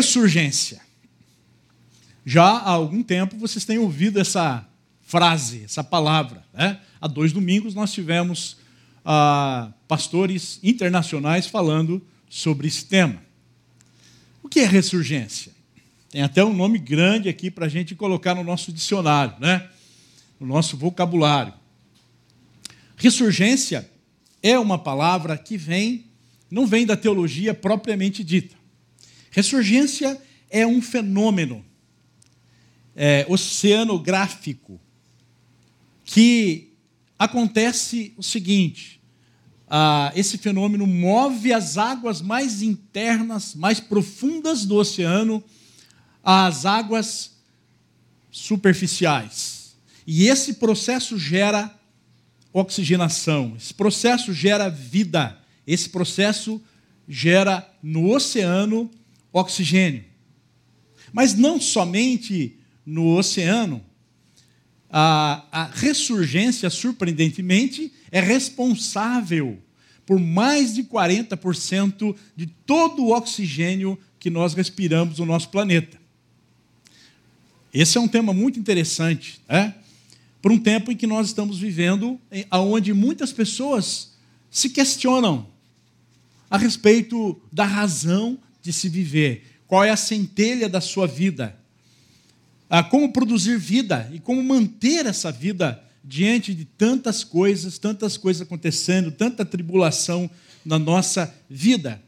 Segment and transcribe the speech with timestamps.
[0.00, 0.80] Ressurgência.
[2.24, 4.66] Já há algum tempo vocês têm ouvido essa
[5.02, 6.42] frase, essa palavra.
[6.54, 6.80] Né?
[6.98, 8.56] Há dois domingos nós tivemos
[9.04, 13.22] ah, pastores internacionais falando sobre esse tema.
[14.42, 15.52] O que é ressurgência?
[16.08, 19.68] Tem até um nome grande aqui para a gente colocar no nosso dicionário, né?
[20.40, 21.52] no nosso vocabulário.
[22.96, 23.86] Ressurgência
[24.42, 26.06] é uma palavra que vem,
[26.50, 28.59] não vem da teologia propriamente dita.
[29.30, 31.64] Ressurgência é um fenômeno
[32.96, 34.80] é, oceanográfico
[36.04, 36.72] que
[37.18, 39.00] acontece o seguinte:
[39.68, 45.42] ah, esse fenômeno move as águas mais internas, mais profundas do oceano
[46.24, 47.36] às águas
[48.30, 49.76] superficiais.
[50.04, 51.72] E esse processo gera
[52.52, 56.60] oxigenação, esse processo gera vida, esse processo
[57.06, 58.90] gera no oceano
[59.32, 60.04] oxigênio.
[61.12, 63.84] Mas não somente no oceano,
[64.88, 69.58] a, a ressurgência, surpreendentemente, é responsável
[70.04, 76.00] por mais de 40% de todo o oxigênio que nós respiramos no nosso planeta.
[77.72, 79.74] Esse é um tema muito interessante, né?
[80.42, 82.18] Por um tempo em que nós estamos vivendo,
[82.50, 84.14] onde muitas pessoas
[84.50, 85.46] se questionam
[86.50, 89.60] a respeito da razão de se viver.
[89.66, 91.56] Qual é a centelha da sua vida?
[92.68, 98.42] Ah, como produzir vida e como manter essa vida diante de tantas coisas, tantas coisas
[98.42, 100.30] acontecendo, tanta tribulação
[100.64, 102.02] na nossa vida.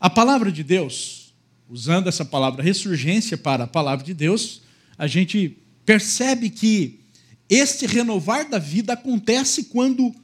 [0.00, 1.34] A palavra de Deus,
[1.68, 4.62] usando essa palavra ressurgência para a palavra de Deus,
[4.96, 7.00] a gente percebe que
[7.48, 10.14] este renovar da vida acontece quando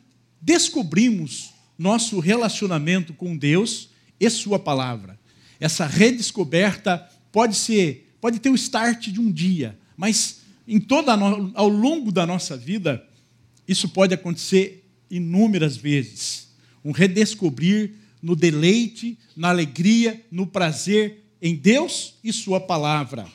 [0.40, 5.19] descobrimos nosso relacionamento com Deus e Sua palavra.
[5.60, 11.52] Essa redescoberta pode ser, pode ter o start de um dia, mas em toda no,
[11.54, 13.06] ao longo da nossa vida,
[13.68, 16.48] isso pode acontecer inúmeras vezes.
[16.84, 23.26] Um redescobrir no deleite, na alegria, no prazer em Deus e Sua palavra.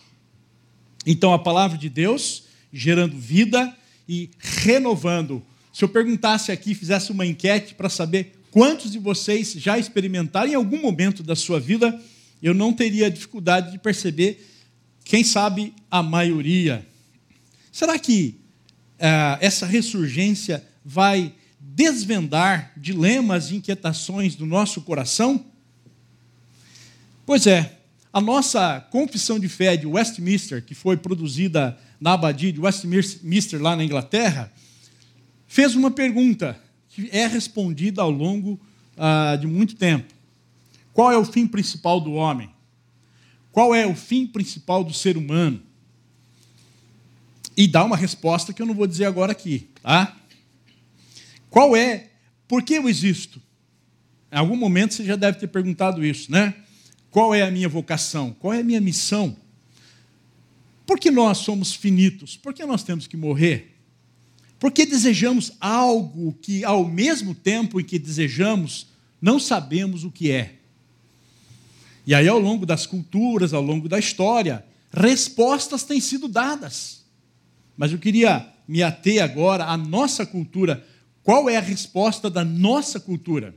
[1.06, 3.76] Então, a palavra de Deus gerando vida
[4.08, 5.42] e renovando.
[5.72, 10.56] Se eu perguntasse aqui, fizesse uma enquete para saber quantos de vocês já experimentaram em
[10.56, 12.02] algum momento da sua vida,
[12.46, 14.48] eu não teria dificuldade de perceber,
[15.04, 16.86] quem sabe, a maioria.
[17.72, 18.36] Será que
[19.00, 25.44] uh, essa ressurgência vai desvendar dilemas e inquietações do nosso coração?
[27.26, 27.80] Pois é,
[28.14, 33.76] a nossa confissão de fé de Westminster, que foi produzida na abadia de Westminster, lá
[33.76, 34.54] na Inglaterra,
[35.48, 36.56] fez uma pergunta
[36.90, 38.62] que é respondida ao longo
[38.96, 40.15] uh, de muito tempo.
[40.96, 42.50] Qual é o fim principal do homem?
[43.52, 45.62] Qual é o fim principal do ser humano?
[47.58, 50.16] e dá uma resposta que eu não vou dizer agora aqui, tá?
[51.50, 52.10] Qual é?
[52.48, 53.42] Por que eu existo?
[54.32, 56.54] Em algum momento você já deve ter perguntado isso, né?
[57.10, 58.36] Qual é a minha vocação?
[58.40, 59.38] Qual é a minha missão?
[60.86, 62.36] Por que nós somos finitos?
[62.36, 63.78] Por que nós temos que morrer?
[64.60, 68.88] Por que desejamos algo que, ao mesmo tempo em que desejamos,
[69.22, 70.56] não sabemos o que é?
[72.06, 77.04] E aí, ao longo das culturas, ao longo da história, respostas têm sido dadas.
[77.76, 80.86] Mas eu queria me ater agora à nossa cultura.
[81.24, 83.56] Qual é a resposta da nossa cultura?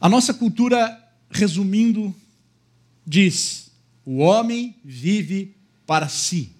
[0.00, 0.96] A nossa cultura,
[1.30, 2.14] resumindo,
[3.04, 3.70] diz:
[4.04, 6.52] o homem vive para si.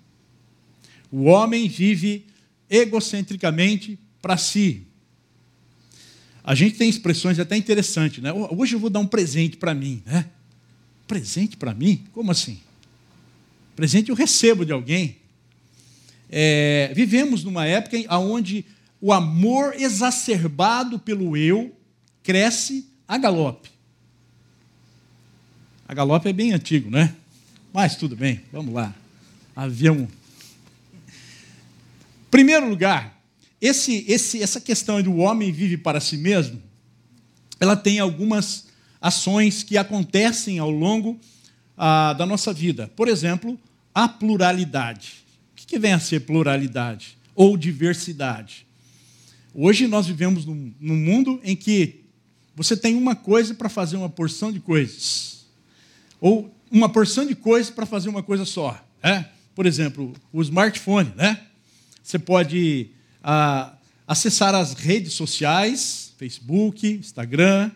[1.10, 2.26] O homem vive
[2.68, 4.87] egocentricamente para si.
[6.48, 8.32] A gente tem expressões até interessantes, né?
[8.32, 10.30] Hoje eu vou dar um presente para mim, né?
[11.06, 12.06] Presente para mim?
[12.14, 12.58] Como assim?
[13.76, 15.18] Presente eu recebo de alguém.
[16.30, 18.64] É, vivemos numa época onde
[18.98, 21.76] o amor exacerbado pelo eu
[22.22, 23.68] cresce a galope.
[25.86, 27.14] A galope é bem antigo, né?
[27.74, 28.94] Mas tudo bem, vamos lá.
[29.54, 30.08] Avião.
[32.30, 33.17] Primeiro lugar,
[33.60, 36.62] esse, esse, essa questão do homem vive para si mesmo,
[37.60, 38.66] ela tem algumas
[39.00, 41.18] ações que acontecem ao longo
[41.76, 42.90] ah, da nossa vida.
[42.94, 43.58] Por exemplo,
[43.94, 45.28] a pluralidade
[45.68, 48.66] que vem a ser pluralidade ou diversidade?
[49.54, 52.04] Hoje nós vivemos num, num mundo em que
[52.56, 55.46] você tem uma coisa para fazer uma porção de coisas,
[56.20, 58.82] ou uma porção de coisas para fazer uma coisa só.
[59.02, 59.28] Né?
[59.54, 61.38] Por exemplo, o smartphone, né?
[62.02, 62.90] Você pode
[63.22, 63.74] ah,
[64.06, 67.70] acessar as redes sociais, Facebook, Instagram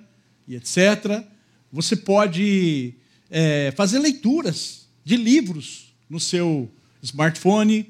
[0.49, 1.25] e etc.
[1.73, 2.95] Você pode
[3.31, 6.71] é, fazer leituras de livros no seu
[7.03, 7.89] smartphone.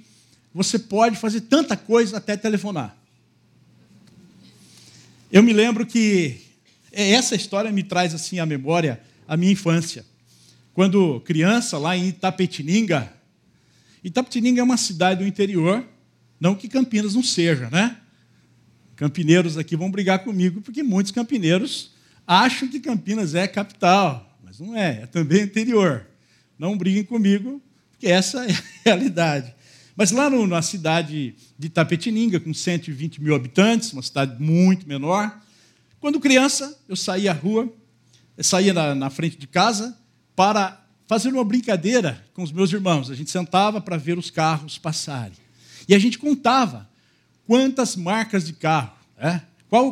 [0.54, 2.96] Você pode fazer tanta coisa até telefonar.
[5.30, 6.40] Eu me lembro que
[6.92, 10.04] essa história me traz assim à memória a minha infância.
[10.74, 13.12] Quando criança, lá em Itapetininga,
[14.04, 15.86] Itapetininga é uma cidade do interior,
[16.42, 17.98] não que Campinas não seja, né?
[18.96, 21.92] Campineiros aqui vão brigar comigo, porque muitos campineiros
[22.26, 26.04] acham que Campinas é capital, mas não é, é também interior.
[26.58, 27.62] Não briguem comigo,
[27.92, 29.54] porque essa é a realidade.
[29.94, 35.40] Mas lá no, na cidade de Itapetininga, com 120 mil habitantes, uma cidade muito menor,
[36.00, 37.72] quando criança, eu saía à rua,
[38.40, 39.96] saía na, na frente de casa
[40.34, 43.12] para fazer uma brincadeira com os meus irmãos.
[43.12, 45.40] A gente sentava para ver os carros passarem.
[45.88, 46.88] E a gente contava
[47.46, 49.42] quantas marcas de carro, né?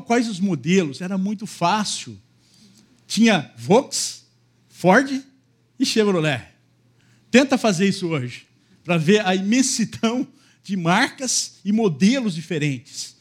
[0.07, 1.01] Quais os modelos.
[1.01, 2.19] Era muito fácil.
[3.07, 4.25] Tinha Vox,
[4.69, 5.23] Ford
[5.79, 6.47] e Chevrolet.
[7.31, 8.47] Tenta fazer isso hoje,
[8.85, 10.27] para ver a imensidão
[10.63, 13.17] de marcas e modelos diferentes.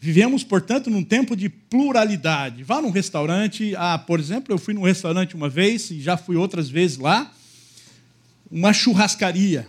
[0.00, 2.64] Vivemos, portanto, num tempo de pluralidade.
[2.64, 6.34] Vá num restaurante, ah, por exemplo, eu fui num restaurante uma vez e já fui
[6.34, 7.32] outras vezes lá,
[8.50, 9.68] uma churrascaria.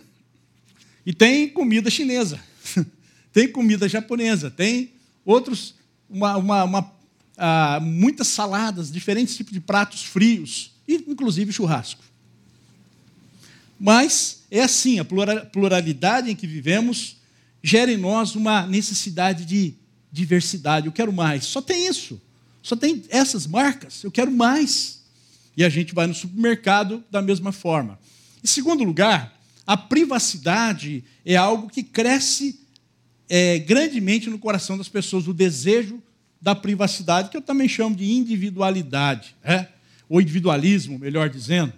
[1.06, 2.40] E tem comida chinesa,
[3.34, 4.92] tem comida japonesa, tem
[5.26, 5.76] outros,
[6.10, 6.94] uma, uma, uma
[7.38, 12.04] ah, muitas saladas, diferentes tipos de pratos frios, e inclusive churrasco.
[13.80, 17.18] Mas é assim, a pluralidade em que vivemos
[17.62, 19.74] gera em nós uma necessidade de
[20.12, 20.86] diversidade.
[20.86, 21.46] Eu quero mais.
[21.46, 22.22] Só tem isso.
[22.62, 24.04] Só tem essas marcas.
[24.04, 25.02] Eu quero mais.
[25.58, 28.00] E a gente vai no supermercado da mesma forma.
[28.44, 32.60] Em segundo lugar, a privacidade é algo que cresce
[33.30, 36.01] é, grandemente no coração das pessoas, o desejo
[36.42, 39.68] da privacidade, que eu também chamo de individualidade, é?
[40.10, 41.71] ou individualismo, melhor dizendo.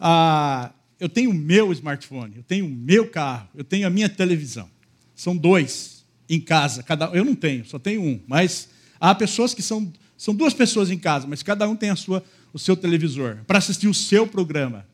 [0.00, 4.08] Ah, eu tenho o meu smartphone, eu tenho o meu carro, eu tenho a minha
[4.08, 4.68] televisão.
[5.14, 6.82] São dois em casa.
[6.82, 8.20] Cada, eu não tenho, só tenho um.
[8.26, 8.68] Mas
[9.00, 12.22] há pessoas que são, são duas pessoas em casa, mas cada um tem a sua,
[12.52, 14.84] o seu televisor para assistir o seu programa.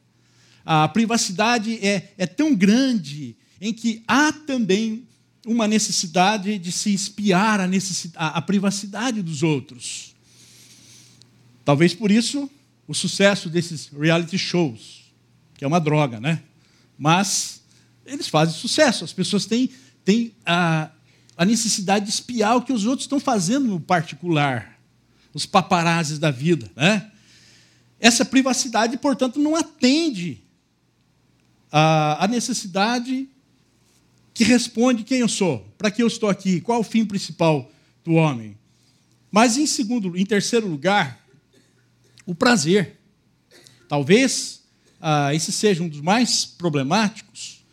[0.65, 5.07] A privacidade é, é tão grande em que há também
[5.47, 7.69] uma necessidade de se espiar a,
[8.17, 10.15] a, a privacidade dos outros.
[11.65, 12.51] Talvez por isso
[12.87, 15.13] o sucesso desses reality shows,
[15.55, 16.43] que é uma droga, né?
[16.99, 17.63] Mas
[18.05, 19.71] eles fazem sucesso, as pessoas têm,
[20.05, 20.91] têm a,
[21.37, 24.79] a necessidade de espiar o que os outros estão fazendo no particular,
[25.33, 26.71] os paparazes da vida.
[26.77, 27.11] Né?
[27.99, 30.44] Essa privacidade, portanto, não atende
[31.77, 33.29] à necessidade
[34.33, 37.69] que responde quem eu sou, para que eu estou aqui, qual o fim principal
[38.05, 38.57] do homem.
[39.31, 41.27] Mas em segundo, em terceiro lugar,
[42.25, 43.01] o prazer.
[43.89, 44.63] Talvez
[45.01, 47.65] ah, esse seja um dos mais problemáticos,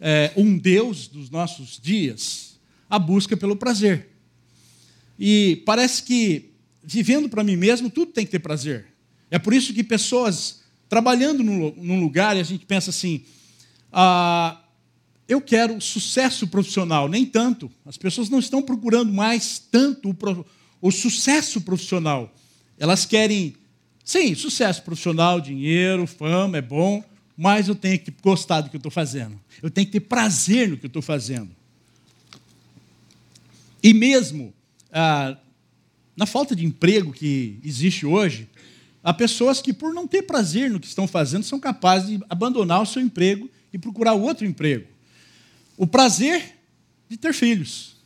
[0.00, 2.56] é, um Deus dos nossos dias
[2.88, 4.08] a busca pelo prazer.
[5.18, 8.86] E parece que, vivendo para mim mesmo, tudo tem que ter prazer.
[9.30, 13.24] É por isso que pessoas trabalhando num lugar, e a gente pensa assim,
[13.92, 14.60] ah,
[15.28, 17.70] eu quero sucesso profissional, nem tanto.
[17.84, 20.46] As pessoas não estão procurando mais tanto o,
[20.80, 22.32] o sucesso profissional.
[22.78, 23.54] Elas querem,
[24.04, 27.04] sim, sucesso profissional, dinheiro, fama, é bom,
[27.36, 29.38] mas eu tenho que gostar do que eu estou fazendo.
[29.62, 31.50] Eu tenho que ter prazer no que eu estou fazendo.
[33.82, 34.52] E mesmo
[34.92, 35.36] ah,
[36.16, 38.48] na falta de emprego que existe hoje,
[39.04, 42.82] há pessoas que, por não ter prazer no que estão fazendo, são capazes de abandonar
[42.82, 44.86] o seu emprego e procurar outro emprego.
[45.76, 46.56] O prazer
[47.08, 47.96] de ter filhos.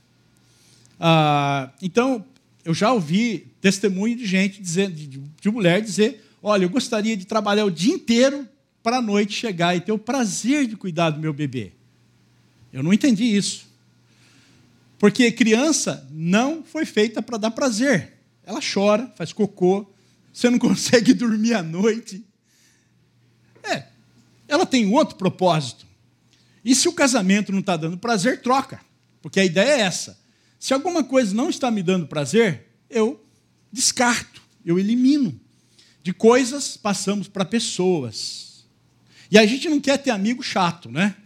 [0.98, 2.24] Ah, então,
[2.64, 7.24] eu já ouvi testemunho de gente, dizer, de, de mulher dizer: Olha, eu gostaria de
[7.24, 8.48] trabalhar o dia inteiro
[8.82, 11.72] para a noite chegar e ter o prazer de cuidar do meu bebê.
[12.72, 13.66] Eu não entendi isso.
[14.98, 18.12] Porque criança não foi feita para dar prazer.
[18.44, 19.86] Ela chora, faz cocô,
[20.32, 22.24] você não consegue dormir à noite.
[23.62, 23.86] É,
[24.52, 25.86] ela tem outro propósito.
[26.62, 28.80] E se o casamento não está dando prazer, troca.
[29.22, 30.20] Porque a ideia é essa.
[30.60, 33.24] Se alguma coisa não está me dando prazer, eu
[33.72, 35.40] descarto, eu elimino.
[36.02, 38.66] De coisas, passamos para pessoas.
[39.30, 41.16] E a gente não quer ter amigo chato, né?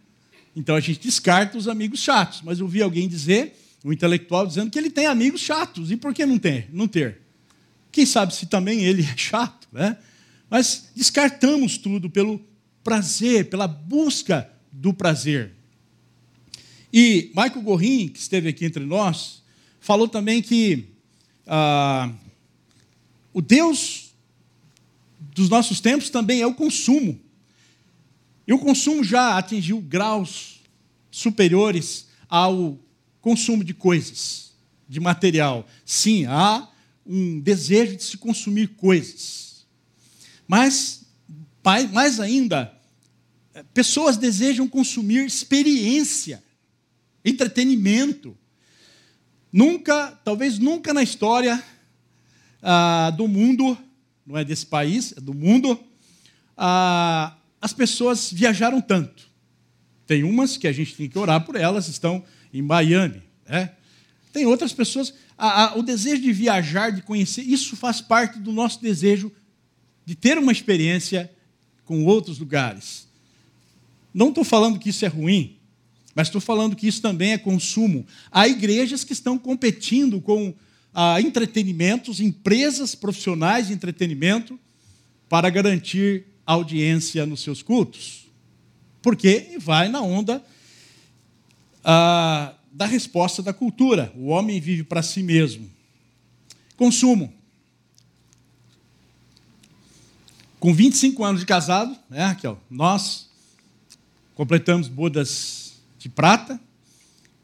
[0.55, 2.43] Então a gente descarta os amigos chatos.
[2.45, 5.91] Mas eu vi alguém dizer o intelectual dizendo que ele tem amigos chatos.
[5.91, 6.69] E por que não ter?
[6.73, 7.23] Não ter?
[7.91, 9.97] Quem sabe se também ele é chato, né?
[10.49, 12.41] Mas descartamos tudo pelo
[12.87, 15.53] prazer, pela busca do prazer.
[16.93, 19.43] E Michael Gorin, que esteve aqui entre nós,
[19.81, 20.85] falou também que
[21.49, 22.13] ah,
[23.33, 24.13] o Deus
[25.19, 27.19] dos nossos tempos também é o consumo.
[28.47, 30.61] E o consumo já atingiu graus
[31.11, 32.79] superiores ao
[33.21, 34.53] consumo de coisas,
[34.89, 35.67] de material.
[35.85, 36.69] Sim, há
[37.05, 39.67] um desejo de se consumir coisas.
[40.47, 41.05] Mas,
[41.93, 42.76] mais ainda,
[43.75, 46.43] pessoas desejam consumir experiência,
[47.25, 48.37] entretenimento.
[49.53, 51.63] Nunca, talvez nunca na história
[52.63, 53.77] ah, do mundo,
[54.27, 55.79] não é desse país, é do mundo,
[56.57, 59.27] ah, as pessoas viajaram tanto.
[60.07, 63.23] Tem umas que a gente tem que orar por elas, estão em Miami.
[63.49, 63.73] Né?
[64.33, 65.13] Tem outras pessoas.
[65.75, 69.33] O desejo de viajar, de conhecer, isso faz parte do nosso desejo
[70.05, 71.31] de ter uma experiência
[71.85, 73.06] com outros lugares.
[74.17, 75.59] Não estou falando que isso é ruim,
[76.15, 78.07] mas estou falando que isso também é consumo.
[78.33, 80.55] Há igrejas que estão competindo com
[80.95, 84.59] ah, entretenimentos, empresas profissionais de entretenimento,
[85.29, 88.25] para garantir audiência nos seus cultos.
[89.03, 90.43] Porque vai na onda
[91.85, 94.11] ah, da resposta da cultura.
[94.17, 95.71] O homem vive para si mesmo.
[96.75, 97.31] Consumo.
[100.59, 102.59] Com 25 anos de casado, né, Raquel?
[102.71, 103.26] Nós
[104.37, 106.61] completamos bodas de prata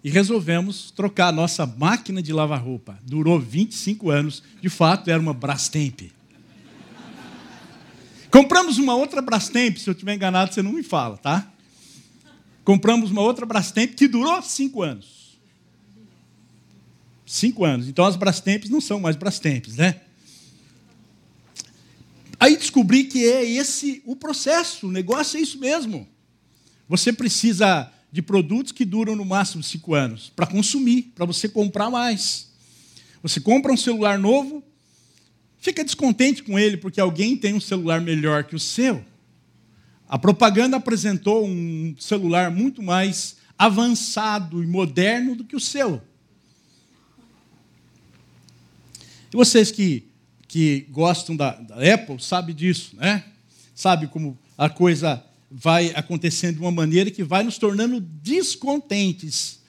[0.04, 2.98] e resolvemos trocar a nossa máquina de lavar roupa.
[3.02, 6.12] Durou 25 anos, de fato era uma Brastemp.
[8.30, 11.50] Compramos uma outra Brastemp, se eu estiver enganado, você não me fala, tá?
[12.62, 15.38] Compramos uma outra Brastemp que durou cinco anos.
[17.24, 17.88] Cinco anos.
[17.88, 20.02] Então as Brastemps não são mais Brastemps, né?
[22.38, 26.11] Aí descobri que é esse o processo, o negócio é isso mesmo.
[26.92, 31.88] Você precisa de produtos que duram no máximo cinco anos para consumir, para você comprar
[31.88, 32.52] mais.
[33.22, 34.62] Você compra um celular novo,
[35.58, 39.02] fica descontente com ele porque alguém tem um celular melhor que o seu.
[40.06, 46.02] A propaganda apresentou um celular muito mais avançado e moderno do que o seu.
[49.32, 50.06] E vocês que,
[50.46, 53.24] que gostam da, da Apple sabem disso, né?
[53.74, 59.60] Sabe como a coisa vai acontecendo de uma maneira que vai nos tornando descontentes.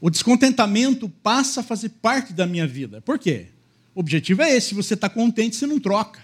[0.00, 3.00] O descontentamento passa a fazer parte da minha vida.
[3.00, 3.46] Por quê?
[3.94, 6.20] O objetivo é esse: se você está contente, você não troca.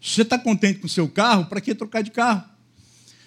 [0.00, 2.44] Se você está contente com o seu carro, para que trocar de carro?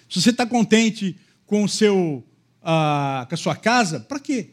[0.08, 1.16] Se você está contente
[1.46, 2.24] com, o seu,
[2.62, 4.50] ah, com a sua casa, para quê?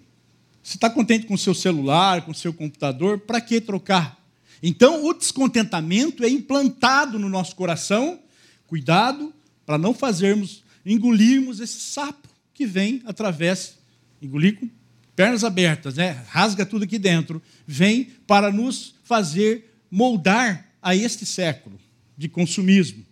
[0.63, 4.17] Se está contente com o seu celular, com o seu computador, para que trocar?
[4.61, 8.19] Então, o descontentamento é implantado no nosso coração.
[8.65, 9.33] Cuidado
[9.67, 13.77] para não fazermos, engolirmos esse sapo que vem através,
[14.21, 14.69] engolir com
[15.13, 16.23] pernas abertas, né?
[16.29, 21.77] rasga tudo aqui dentro, vem para nos fazer moldar a este século
[22.17, 23.05] de consumismo.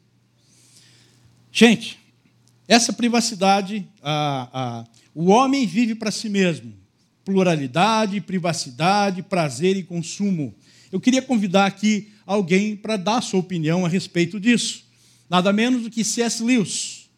[1.51, 1.99] Gente,
[2.69, 6.73] essa privacidade, a, a, o homem vive para si mesmo.
[7.25, 10.55] Pluralidade, privacidade, prazer e consumo.
[10.89, 14.84] Eu queria convidar aqui alguém para dar a sua opinião a respeito disso.
[15.29, 16.43] Nada menos do que C.S.
[16.43, 17.09] Lewis.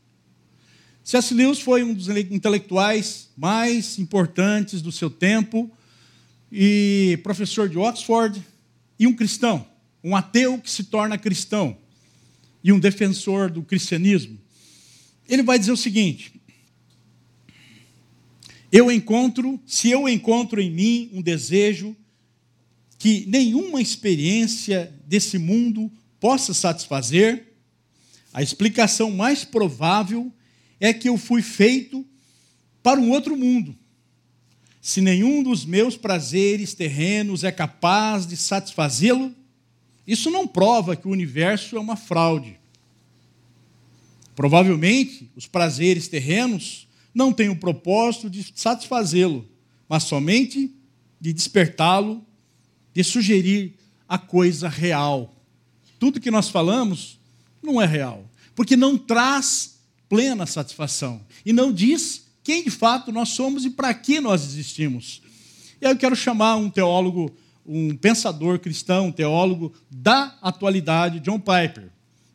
[1.04, 1.34] C.S.
[1.34, 5.72] Lewis foi um dos intelectuais mais importantes do seu tempo
[6.52, 8.42] e professor de Oxford,
[9.00, 9.68] e um cristão,
[10.04, 11.78] um ateu que se torna cristão
[12.64, 14.40] e um defensor do cristianismo.
[15.28, 16.34] Ele vai dizer o seguinte:
[18.72, 21.96] Eu encontro, se eu encontro em mim um desejo
[22.98, 27.57] que nenhuma experiência desse mundo possa satisfazer,
[28.38, 30.32] a explicação mais provável
[30.80, 32.06] é que eu fui feito
[32.84, 33.76] para um outro mundo
[34.88, 39.36] se nenhum dos meus prazeres terrenos é capaz de satisfazê-lo,
[40.08, 42.58] isso não prova que o universo é uma fraude.
[44.34, 49.46] Provavelmente, os prazeres terrenos não têm o propósito de satisfazê-lo,
[49.90, 50.74] mas somente
[51.20, 52.26] de despertá-lo,
[52.94, 53.74] de sugerir
[54.08, 55.36] a coisa real.
[56.00, 57.20] Tudo que nós falamos
[57.68, 59.78] não é real, porque não traz
[60.10, 65.22] plena satisfação e não diz quem de fato nós somos e para que nós existimos.
[65.82, 71.40] E aí eu quero chamar um teólogo, um pensador cristão, um teólogo da atualidade, John
[71.40, 71.90] Piper,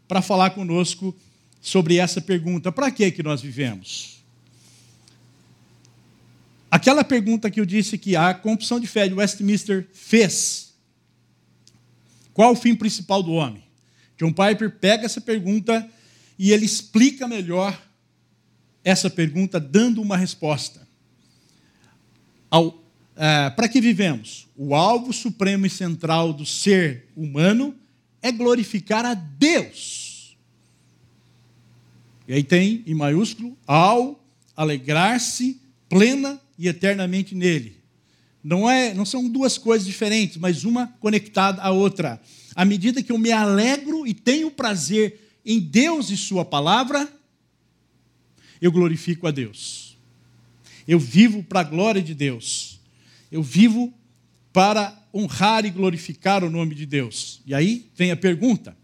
[0.06, 1.16] para falar conosco
[1.60, 4.22] sobre essa pergunta: para que que nós vivemos?
[6.70, 10.74] Aquela pergunta que eu disse que a confissão de fé de Westminster fez.
[12.32, 13.62] Qual o fim principal do homem?
[14.23, 15.88] John Piper pega essa pergunta
[16.38, 17.76] e ele explica melhor
[18.85, 20.87] essa pergunta dando uma resposta.
[23.17, 24.47] É, Para que vivemos?
[24.57, 27.75] O alvo supremo e central do ser humano
[28.23, 30.37] é glorificar a Deus.
[32.29, 34.25] E aí tem em maiúsculo ao
[34.57, 37.76] alegrar-se plena e eternamente nele.
[38.43, 42.21] Não é, não são duas coisas diferentes, mas uma conectada à outra.
[42.54, 47.11] À medida que eu me alegro e tenho prazer em Deus e sua palavra,
[48.61, 49.97] eu glorifico a Deus.
[50.87, 52.80] Eu vivo para a glória de Deus.
[53.30, 53.92] Eu vivo
[54.52, 57.40] para honrar e glorificar o nome de Deus.
[57.47, 58.76] E aí vem a pergunta: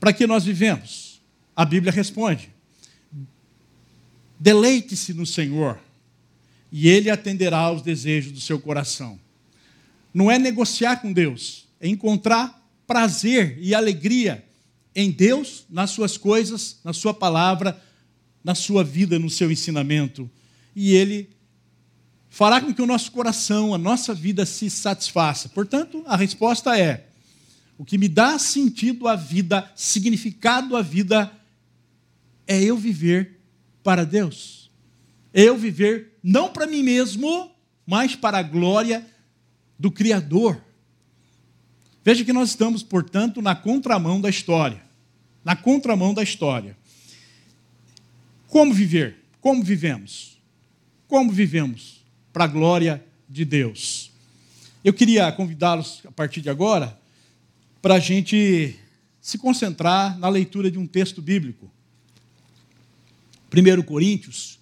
[0.00, 1.20] para que nós vivemos?
[1.54, 2.50] A Bíblia responde:
[4.38, 5.78] deleite-se no Senhor,
[6.72, 9.18] e Ele atenderá aos desejos do seu coração.
[10.12, 14.44] Não é negociar com Deus, é encontrar prazer e alegria
[14.94, 17.80] em Deus, nas suas coisas, na sua palavra,
[18.42, 20.28] na sua vida, no seu ensinamento.
[20.74, 21.30] E Ele
[22.30, 25.48] fará com que o nosso coração, a nossa vida se satisfaça.
[25.48, 27.08] Portanto, a resposta é:
[27.76, 31.30] o que me dá sentido à vida, significado à vida,
[32.46, 33.38] é eu viver
[33.84, 34.70] para Deus.
[35.32, 37.50] Eu viver não para mim mesmo,
[37.86, 39.06] mas para a glória
[39.78, 40.60] do Criador.
[42.08, 44.82] Veja que nós estamos, portanto, na contramão da história.
[45.44, 46.74] Na contramão da história.
[48.46, 49.16] Como viver?
[49.42, 50.38] Como vivemos?
[51.06, 54.10] Como vivemos para a glória de Deus?
[54.82, 56.98] Eu queria convidá-los, a partir de agora,
[57.82, 58.74] para a gente
[59.20, 61.70] se concentrar na leitura de um texto bíblico.
[63.52, 64.58] 1 Coríntios,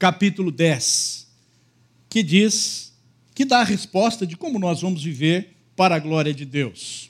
[0.00, 1.28] capítulo 10,
[2.10, 2.92] que diz,
[3.36, 7.08] que dá a resposta de como nós vamos viver para a glória de Deus.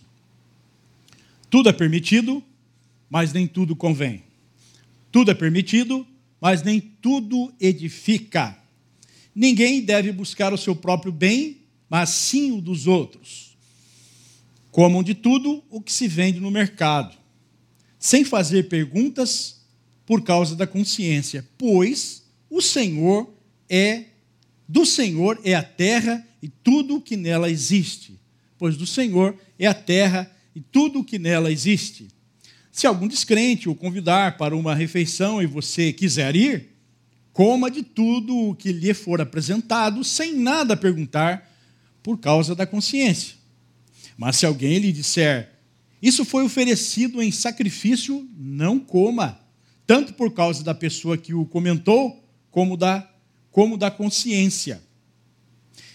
[1.49, 2.45] Tudo é permitido,
[3.09, 4.23] mas nem tudo convém.
[5.11, 6.07] Tudo é permitido,
[6.39, 8.59] mas nem tudo edifica.
[9.35, 13.57] Ninguém deve buscar o seu próprio bem, mas sim o dos outros.
[14.71, 17.17] Comam de tudo o que se vende no mercado,
[17.99, 19.63] sem fazer perguntas
[20.05, 23.33] por causa da consciência, pois o Senhor
[23.67, 24.05] é
[24.69, 28.19] do Senhor é a terra e tudo o que nela existe.
[28.59, 32.09] Pois do Senhor é a terra e tudo o que nela existe.
[32.73, 36.77] Se algum descrente o convidar para uma refeição e você quiser ir,
[37.33, 41.49] coma de tudo o que lhe for apresentado, sem nada perguntar,
[42.03, 43.37] por causa da consciência.
[44.17, 45.53] Mas se alguém lhe disser,
[46.03, 49.41] isso foi oferecido em sacrifício, não coma,
[49.87, 53.09] tanto por causa da pessoa que o comentou, como da,
[53.51, 54.83] como da consciência.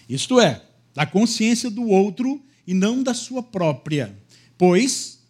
[0.08, 0.62] Isto é,
[0.94, 4.16] da consciência do outro e não da sua própria.
[4.56, 5.20] Pois,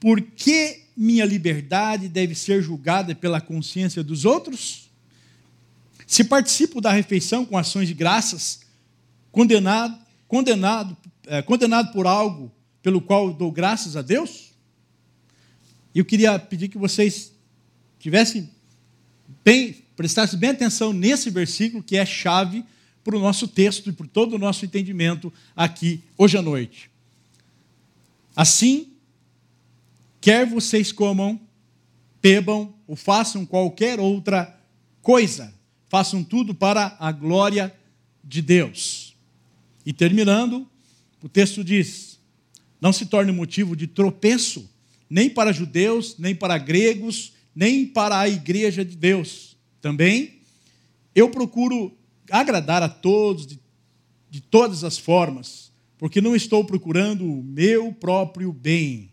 [0.00, 4.90] por que minha liberdade deve ser julgada pela consciência dos outros?
[6.06, 8.60] Se participo da refeição com ações de graças,
[9.30, 10.96] condenado, condenado
[11.28, 12.50] é, condenado por algo
[12.82, 14.54] pelo qual dou graças a Deus?
[15.94, 17.32] Eu queria pedir que vocês
[17.98, 18.50] tivessem
[19.44, 22.64] bem, prestassem bem atenção nesse versículo que é chave
[23.08, 26.90] para o nosso texto e para todo o nosso entendimento aqui hoje à noite.
[28.36, 28.88] Assim,
[30.20, 31.40] quer vocês comam,
[32.20, 34.60] bebam ou façam qualquer outra
[35.00, 35.54] coisa,
[35.88, 37.74] façam tudo para a glória
[38.22, 39.16] de Deus.
[39.86, 40.68] E terminando,
[41.22, 42.20] o texto diz:
[42.78, 44.68] não se torne motivo de tropeço,
[45.08, 49.56] nem para judeus, nem para gregos, nem para a igreja de Deus.
[49.80, 50.42] Também
[51.14, 51.97] eu procuro
[52.30, 53.60] agradar a todos de,
[54.30, 59.10] de todas as formas, porque não estou procurando o meu próprio bem,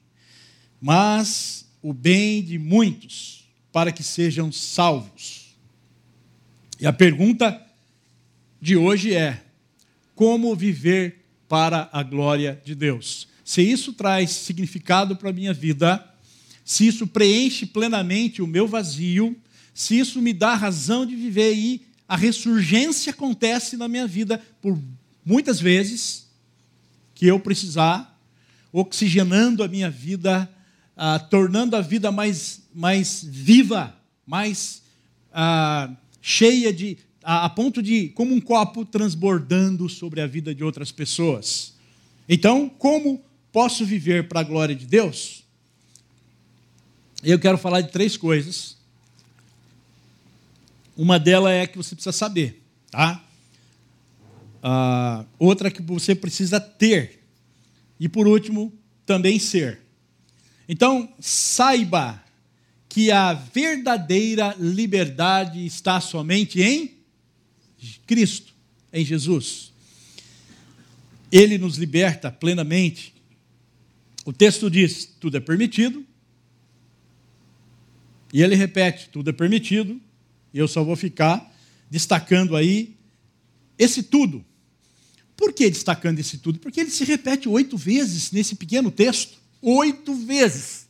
[0.79, 5.55] mas o bem de muitos, para que sejam salvos.
[6.79, 7.61] E a pergunta
[8.61, 9.43] de hoje é:
[10.13, 13.27] como viver para a glória de Deus.
[13.43, 16.03] Se isso traz significado para a minha vida,
[16.63, 19.37] se isso preenche plenamente o meu vazio,
[19.73, 24.79] se isso me dá razão de viver e a ressurgência acontece na minha vida por
[25.25, 26.27] muitas vezes
[27.13, 28.19] que eu precisar,
[28.71, 30.49] oxigenando a minha vida,
[30.95, 34.83] ah, tornando a vida mais, mais viva, mais
[35.33, 35.89] ah,
[36.21, 40.91] cheia de a, a ponto de, como um copo transbordando sobre a vida de outras
[40.91, 41.73] pessoas.
[42.29, 45.43] Então, como posso viver para a glória de Deus?
[47.23, 48.74] Eu quero falar de três coisas.
[50.95, 53.23] Uma delas é que você precisa saber, tá?
[54.63, 57.23] Uh, outra que você precisa ter.
[57.99, 58.73] E por último,
[59.05, 59.81] também ser.
[60.67, 62.23] Então, saiba
[62.89, 66.97] que a verdadeira liberdade está somente em
[68.07, 68.53] Cristo,
[68.91, 69.73] em Jesus.
[71.31, 73.13] Ele nos liberta plenamente.
[74.25, 76.05] O texto diz: tudo é permitido.
[78.33, 80.01] E ele repete: tudo é permitido,
[80.55, 81.53] e eu só vou ficar
[81.91, 82.95] destacando aí
[83.77, 84.43] esse tudo.
[85.35, 86.59] Por que destacando esse tudo?
[86.59, 89.37] Porque ele se repete oito vezes nesse pequeno texto.
[89.61, 90.87] Oito vezes.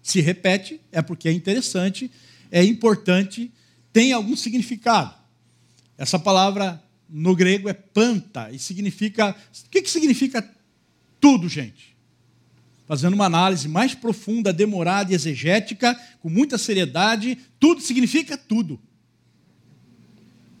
[0.00, 2.08] Se repete, é porque é interessante,
[2.52, 3.50] é importante,
[3.92, 5.12] tem algum significado.
[5.98, 9.34] Essa palavra no grego é panta e significa.
[9.66, 10.48] O que, que significa
[11.20, 11.96] tudo, gente?
[12.86, 18.80] Fazendo uma análise mais profunda, demorada e exegética, com muita seriedade, tudo significa tudo.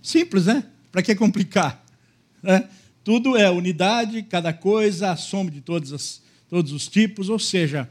[0.02, 0.64] Simples, né?
[0.90, 1.84] Para que complicar?
[2.42, 2.68] Né?
[3.04, 7.88] Tudo é unidade, cada coisa, a soma de todos, as, todos os tipos, ou seja,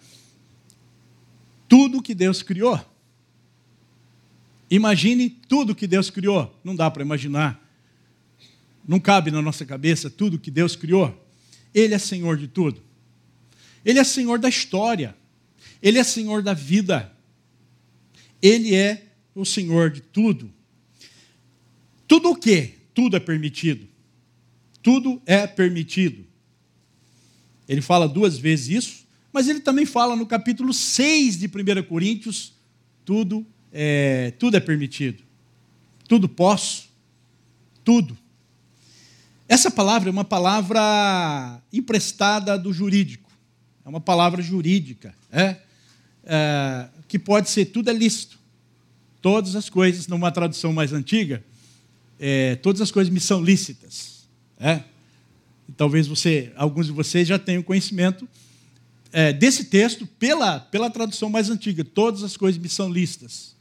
[1.67, 2.79] tudo que Deus criou.
[4.69, 6.55] Imagine tudo que Deus criou.
[6.63, 7.59] Não dá para imaginar.
[8.87, 11.27] Não cabe na nossa cabeça tudo que Deus criou.
[11.73, 12.81] Ele é Senhor de tudo.
[13.83, 15.15] Ele é Senhor da história.
[15.81, 17.11] Ele é Senhor da vida.
[18.41, 20.51] Ele é o Senhor de tudo.
[22.09, 22.73] Tudo o quê?
[22.93, 23.87] Tudo é permitido.
[24.81, 26.25] Tudo é permitido.
[27.67, 32.53] Ele fala duas vezes isso, mas ele também fala no capítulo 6 de 1 Coríntios:
[33.05, 35.21] tudo é, tudo é permitido.
[36.07, 36.89] Tudo posso.
[37.83, 38.17] Tudo.
[39.47, 43.29] Essa palavra é uma palavra emprestada do jurídico.
[43.85, 45.13] É uma palavra jurídica.
[45.31, 45.57] É,
[46.23, 48.39] é, que pode ser tudo é lícito.
[49.21, 51.43] Todas as coisas, numa tradução mais antiga,
[52.19, 54.27] é, todas as coisas me são lícitas.
[54.59, 54.83] É?
[55.77, 58.27] Talvez você, alguns de vocês já tenham conhecimento
[59.11, 61.83] é, desse texto pela, pela tradução mais antiga.
[61.83, 63.55] Todas as coisas me são lícitas,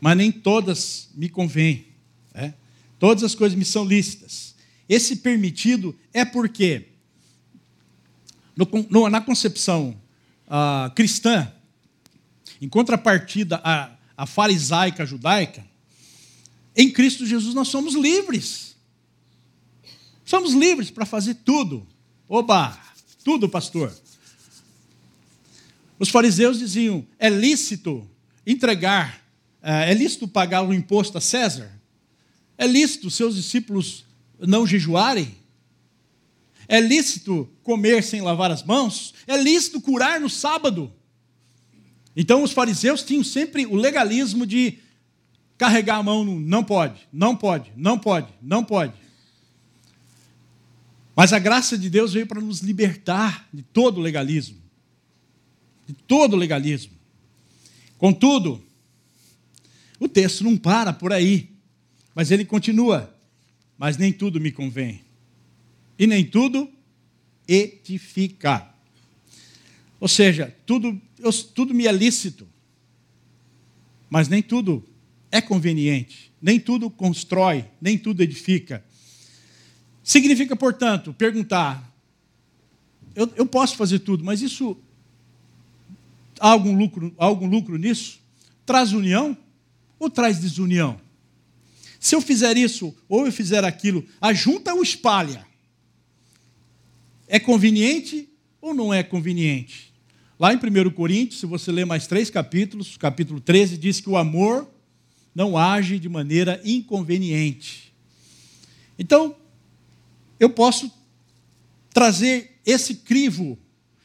[0.00, 1.86] mas nem todas me convêm.
[2.32, 2.52] É?
[2.98, 4.54] Todas as coisas me são lícitas.
[4.88, 6.86] Esse permitido é porque,
[8.56, 10.00] no, no, na concepção
[10.46, 11.52] ah, cristã,
[12.60, 15.64] em contrapartida à, à farisaica judaica,
[16.76, 18.76] em Cristo Jesus nós somos livres.
[20.24, 21.86] Somos livres para fazer tudo.
[22.28, 22.78] Oba,
[23.24, 23.92] tudo, pastor.
[25.98, 28.06] Os fariseus diziam: é lícito
[28.46, 29.24] entregar,
[29.62, 31.72] é, é lícito pagar o imposto a César?
[32.58, 34.04] É lícito seus discípulos
[34.38, 35.34] não jejuarem?
[36.68, 39.14] É lícito comer sem lavar as mãos?
[39.26, 40.92] É lícito curar no sábado?
[42.16, 44.78] Então os fariseus tinham sempre o legalismo de
[45.58, 48.94] carregar a mão no não pode, não pode, não pode, não pode.
[51.14, 54.58] Mas a graça de Deus veio para nos libertar de todo legalismo.
[55.86, 56.92] De todo legalismo.
[57.96, 58.62] Contudo,
[59.98, 61.50] o texto não para por aí,
[62.14, 63.14] mas ele continua.
[63.78, 65.02] Mas nem tudo me convém,
[65.98, 66.70] e nem tudo
[67.46, 68.74] edifica.
[70.00, 72.48] Ou seja, tudo, eu, tudo me é lícito,
[74.08, 74.82] mas nem tudo
[75.30, 78.84] é conveniente, nem tudo constrói, nem tudo edifica.
[80.02, 81.92] Significa, portanto, perguntar:
[83.14, 84.76] eu, eu posso fazer tudo, mas isso
[86.38, 88.20] há algum lucro, há algum lucro nisso?
[88.64, 89.36] Traz união
[89.98, 91.00] ou traz desunião?
[91.98, 95.44] Se eu fizer isso ou eu fizer aquilo, ajunta ou espalha?
[97.26, 98.28] É conveniente
[98.60, 99.92] ou não é conveniente?
[100.38, 104.16] Lá em 1 Coríntios, se você ler mais três capítulos, capítulo 13, diz que o
[104.16, 104.70] amor
[105.36, 107.92] não age de maneira inconveniente.
[108.98, 109.36] Então,
[110.40, 110.90] eu posso
[111.92, 113.58] trazer esse crivo,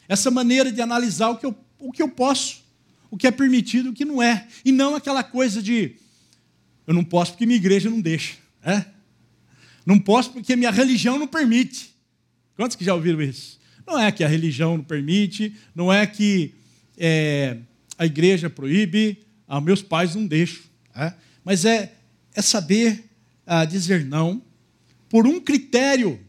[0.09, 2.61] essa maneira de analisar o que eu, o que eu posso,
[3.09, 4.45] o que é permitido o que não é.
[4.65, 5.95] E não aquela coisa de
[6.85, 8.35] eu não posso porque minha igreja não deixa.
[8.61, 8.83] É?
[9.85, 11.95] Não posso porque minha religião não permite.
[12.57, 13.57] Quantos que já ouviram isso?
[13.87, 16.53] Não é que a religião não permite, não é que
[16.97, 17.57] é,
[17.97, 20.70] a igreja proíbe, ah, meus pais não deixam.
[20.95, 21.13] É?
[21.43, 21.93] Mas é,
[22.33, 23.09] é saber
[23.45, 24.41] ah, dizer não
[25.09, 26.19] por um critério,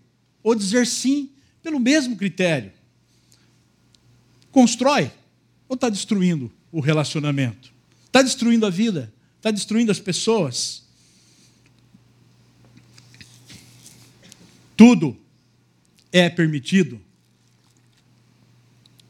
[0.43, 1.31] ou dizer sim
[1.63, 2.73] pelo mesmo critério.
[4.51, 5.11] Constrói
[5.69, 7.73] ou está destruindo o relacionamento?
[8.07, 9.13] Está destruindo a vida?
[9.37, 10.83] Está destruindo as pessoas?
[14.77, 15.17] Tudo
[16.11, 17.01] é permitido,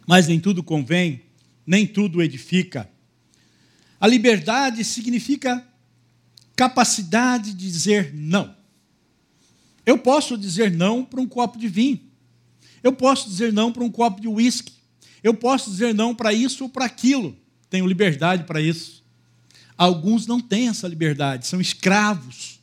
[0.06, 1.22] mas nem tudo convém,
[1.66, 2.91] nem tudo edifica.
[4.02, 5.64] A liberdade significa
[6.56, 8.52] capacidade de dizer não.
[9.86, 12.00] Eu posso dizer não para um copo de vinho.
[12.82, 14.72] Eu posso dizer não para um copo de uísque.
[15.22, 17.36] Eu posso dizer não para isso ou para aquilo.
[17.70, 19.04] Tenho liberdade para isso.
[19.78, 22.58] Alguns não têm essa liberdade, são escravos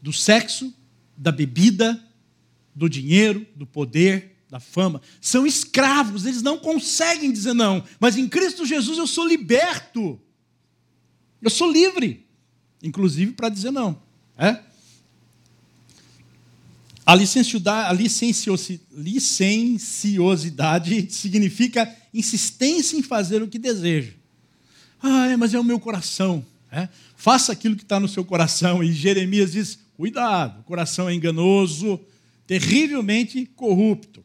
[0.00, 0.74] do sexo,
[1.16, 2.02] da bebida,
[2.74, 5.00] do dinheiro, do poder, da fama.
[5.20, 7.84] São escravos, eles não conseguem dizer não.
[8.00, 10.20] Mas em Cristo Jesus eu sou liberto.
[11.42, 12.24] Eu sou livre,
[12.82, 14.00] inclusive para dizer não.
[14.38, 14.60] É?
[17.04, 17.92] A, a
[18.92, 24.12] licenciosidade significa insistência em fazer o que deseja.
[25.02, 26.46] Ah, é, mas é o meu coração.
[26.70, 26.88] É?
[27.16, 28.82] Faça aquilo que está no seu coração.
[28.82, 32.00] E Jeremias diz: cuidado, o coração é enganoso,
[32.46, 34.22] terrivelmente corrupto.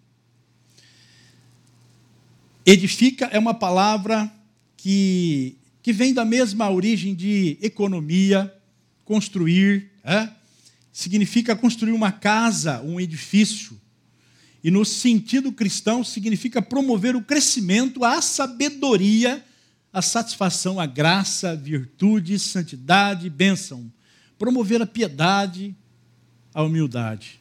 [2.65, 4.31] Edifica é uma palavra
[4.75, 5.56] que,
[5.87, 8.53] que vem da mesma origem de economia,
[9.05, 10.27] construir, é?
[10.91, 13.79] significa construir uma casa, um edifício.
[14.61, 19.41] E no sentido cristão, significa promover o crescimento, a sabedoria,
[19.93, 23.89] a satisfação, a graça, virtude, santidade, bênção.
[24.37, 25.73] Promover a piedade,
[26.53, 27.39] a humildade.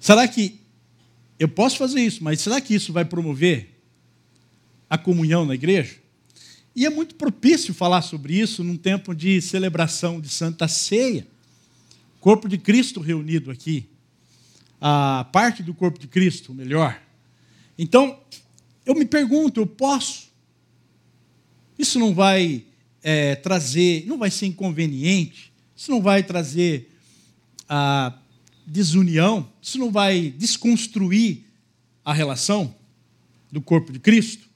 [0.00, 0.58] Será que
[1.38, 3.78] eu posso fazer isso, mas será que isso vai promover
[4.88, 6.01] a comunhão na igreja?
[6.74, 11.26] E é muito propício falar sobre isso num tempo de celebração de Santa Ceia.
[12.18, 13.86] Corpo de Cristo reunido aqui.
[14.80, 17.00] A parte do corpo de Cristo, melhor.
[17.78, 18.18] Então,
[18.86, 20.30] eu me pergunto, eu posso?
[21.78, 22.64] Isso não vai
[23.02, 25.52] é, trazer, não vai ser inconveniente?
[25.76, 26.90] Isso não vai trazer
[27.68, 28.18] a
[28.66, 29.48] desunião?
[29.60, 31.44] Isso não vai desconstruir
[32.04, 32.74] a relação
[33.50, 34.51] do corpo de Cristo?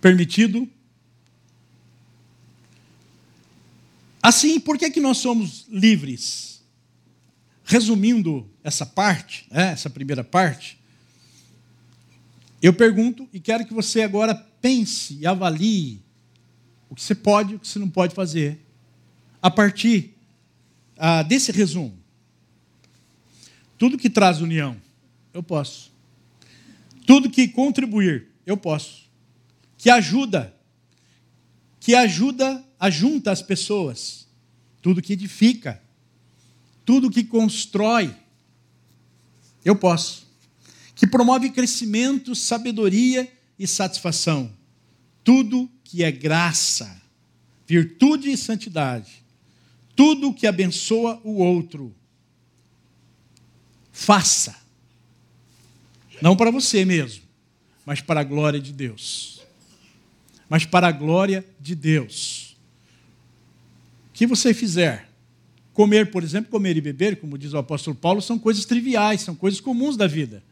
[0.00, 0.68] Permitido.
[4.22, 6.62] Assim, por que, que nós somos livres?
[7.64, 10.78] Resumindo essa parte, né, essa primeira parte,
[12.60, 16.02] eu pergunto e quero que você agora pense e avalie
[16.90, 18.58] o que você pode e o que você não pode fazer
[19.40, 20.14] a partir
[20.96, 21.96] ah, desse resumo.
[23.76, 24.76] Tudo que traz união,
[25.32, 25.92] eu posso.
[27.06, 29.07] Tudo que contribuir, eu posso
[29.78, 30.52] que ajuda,
[31.78, 34.26] que ajuda, ajunta as pessoas,
[34.82, 35.80] tudo que edifica,
[36.84, 38.14] tudo que constrói,
[39.64, 40.26] eu posso,
[40.96, 44.52] que promove crescimento, sabedoria e satisfação,
[45.22, 47.00] tudo que é graça,
[47.64, 49.22] virtude e santidade,
[49.94, 51.94] tudo que abençoa o outro,
[53.92, 54.56] faça,
[56.20, 57.22] não para você mesmo,
[57.86, 59.37] mas para a glória de Deus
[60.48, 62.56] mas para a glória de Deus.
[64.08, 65.08] O que você fizer,
[65.72, 69.34] comer, por exemplo, comer e beber, como diz o apóstolo Paulo, são coisas triviais, são
[69.34, 70.42] coisas comuns da vida.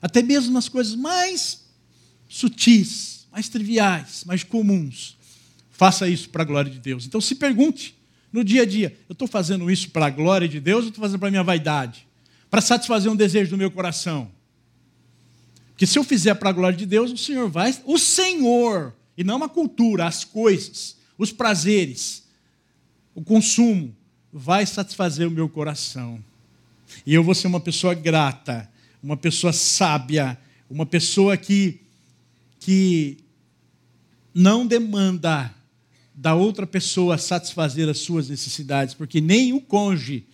[0.00, 1.64] Até mesmo nas coisas mais
[2.28, 5.16] sutis, mais triviais, mais comuns.
[5.70, 7.06] Faça isso para a glória de Deus.
[7.06, 7.94] Então se pergunte
[8.32, 11.02] no dia a dia: eu estou fazendo isso para a glória de Deus ou estou
[11.02, 12.06] fazendo para a minha vaidade?
[12.48, 14.30] Para satisfazer um desejo do meu coração?
[15.70, 19.24] Porque se eu fizer para a glória de Deus, o Senhor vai, o Senhor e
[19.24, 22.22] não uma cultura, as coisas, os prazeres,
[23.14, 23.94] o consumo,
[24.32, 26.24] vai satisfazer o meu coração.
[27.04, 28.66] E eu vou ser uma pessoa grata,
[29.02, 30.38] uma pessoa sábia,
[30.70, 31.82] uma pessoa que,
[32.58, 33.18] que
[34.34, 35.54] não demanda
[36.14, 40.24] da outra pessoa satisfazer as suas necessidades, porque nem o cônjuge,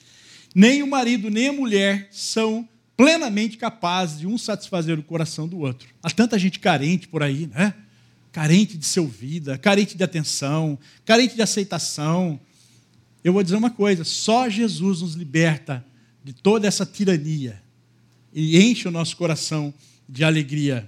[0.54, 5.58] nem o marido, nem a mulher são plenamente capazes de um satisfazer o coração do
[5.58, 5.88] outro.
[6.00, 7.74] Há tanta gente carente por aí, né?
[8.36, 12.38] Carente de ser ouvida, carente de atenção, carente de aceitação.
[13.24, 15.82] Eu vou dizer uma coisa: só Jesus nos liberta
[16.22, 17.62] de toda essa tirania
[18.34, 19.72] e enche o nosso coração
[20.06, 20.86] de alegria.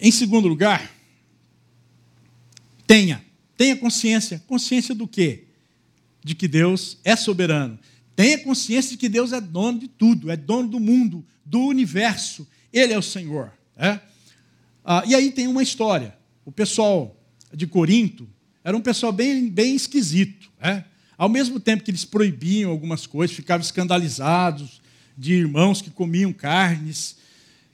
[0.00, 0.92] Em segundo lugar,
[2.84, 3.24] tenha,
[3.56, 4.42] tenha consciência.
[4.44, 5.44] Consciência do quê?
[6.20, 7.78] De que Deus é soberano.
[8.16, 12.44] Tenha consciência de que Deus é dono de tudo, é dono do mundo, do universo.
[12.72, 13.52] Ele é o Senhor.
[13.76, 14.00] É?
[14.90, 16.16] Ah, e aí tem uma história.
[16.46, 17.14] O pessoal
[17.52, 18.26] de Corinto
[18.64, 20.50] era um pessoal bem, bem esquisito.
[20.58, 20.82] Né?
[21.18, 24.80] Ao mesmo tempo que eles proibiam algumas coisas, ficavam escandalizados
[25.14, 27.18] de irmãos que comiam carnes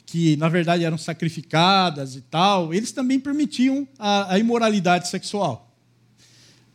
[0.05, 5.72] que na verdade eram sacrificadas e tal, eles também permitiam a, a imoralidade sexual.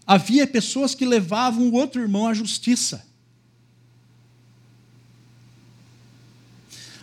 [0.07, 3.05] Havia pessoas que levavam o outro irmão à justiça.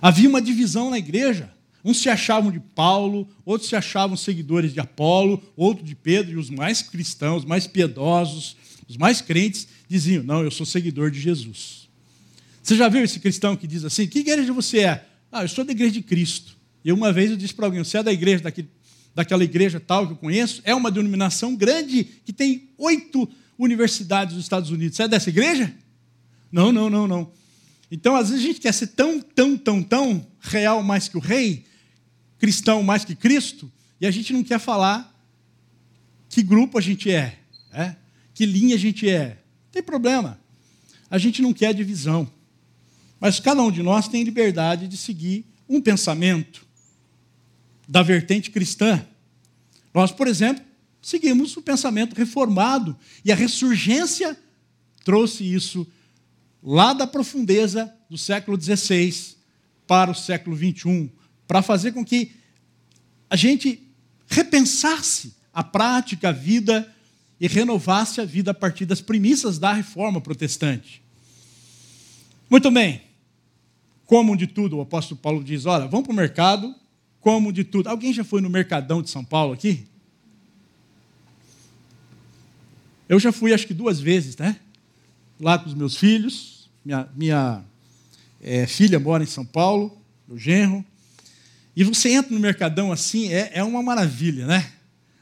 [0.01, 1.56] Havia uma divisão na igreja.
[1.87, 6.37] Uns se achavam de Paulo, outros se achavam seguidores de Apolo, outros de Pedro, e
[6.37, 8.57] os mais cristãos, os mais piedosos,
[8.89, 11.89] os mais crentes, diziam: Não, eu sou seguidor de Jesus.
[12.61, 15.07] Você já viu esse cristão que diz assim: Que igreja você é?
[15.31, 16.57] Ah, eu sou da igreja de Cristo.
[16.85, 18.69] E uma vez eu disse para alguém: Você é da igreja daquele,
[19.15, 20.61] daquela igreja tal que eu conheço?
[20.65, 24.97] É uma denominação grande que tem oito universidades nos Estados Unidos.
[24.97, 25.73] Você é dessa igreja?
[26.51, 27.31] Não, não, não, não.
[27.93, 31.21] Então, às vezes, a gente quer ser tão, tão, tão, tão real mais que o
[31.21, 31.65] rei,
[32.39, 33.71] cristão mais que Cristo,
[34.01, 35.15] e a gente não quer falar
[36.29, 37.39] que grupo a gente é,
[37.73, 37.97] é?
[38.35, 39.29] que linha a gente é.
[39.29, 40.39] Não tem problema.
[41.09, 42.31] A gente não quer divisão.
[43.19, 46.67] Mas cada um de nós tem liberdade de seguir um pensamento
[47.89, 49.07] da vertente cristã.
[49.95, 50.63] Nós, por exemplo,
[51.01, 54.37] seguimos o pensamento reformado e a ressurgência
[55.05, 55.87] trouxe isso
[56.63, 59.37] lá da profundeza do século XVI
[59.87, 61.11] para o século XXI,
[61.47, 62.33] para fazer com que
[63.29, 63.83] a gente
[64.29, 66.93] repensasse a prática, a vida
[67.41, 71.03] e renovasse a vida a partir das premissas da reforma protestante.
[72.49, 73.03] Muito bem.
[74.07, 76.75] Comam de tudo, o apóstolo Paulo diz: olha, vão para o mercado,
[77.21, 77.89] comam de tudo.
[77.89, 79.87] Alguém já foi no Mercadão de São Paulo aqui?
[83.09, 84.59] Eu já fui, acho que duas vezes, né?
[85.41, 86.69] Lá com os meus filhos.
[86.85, 87.65] Minha, minha
[88.41, 90.85] é, filha mora em São Paulo, meu genro.
[91.77, 94.73] E você entra no Mercadão assim, é, é uma maravilha, né?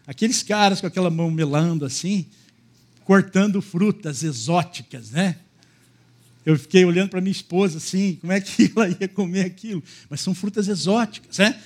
[0.06, 2.26] Aqueles caras com aquela mão melando assim,
[3.04, 5.36] cortando frutas exóticas, né?
[6.46, 9.82] Eu fiquei olhando para minha esposa assim, como é que ela ia comer aquilo?
[10.08, 11.60] Mas são frutas exóticas, né?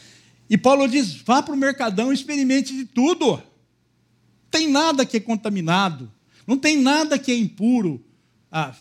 [0.49, 3.33] E Paulo diz: vá para o mercadão e experimente de tudo.
[3.33, 6.11] Não tem nada que é contaminado,
[6.47, 8.03] não tem nada que é impuro.
[8.51, 8.75] Ah,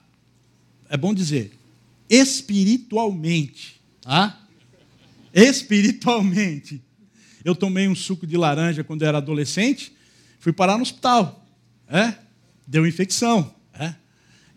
[0.88, 1.52] é bom dizer,
[2.10, 4.46] espiritualmente, tá?
[5.39, 6.82] Espiritualmente.
[7.45, 9.93] Eu tomei um suco de laranja quando eu era adolescente,
[10.39, 11.45] fui parar no hospital,
[11.88, 12.15] é?
[12.65, 13.93] Deu infecção, é?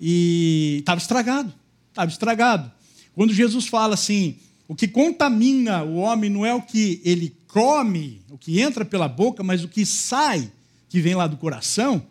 [0.00, 1.52] e estava estragado,
[1.90, 2.72] estava estragado.
[3.14, 8.22] Quando Jesus fala assim, o que contamina o homem não é o que ele come,
[8.30, 10.50] o que entra pela boca, mas o que sai,
[10.88, 12.06] que vem lá do coração,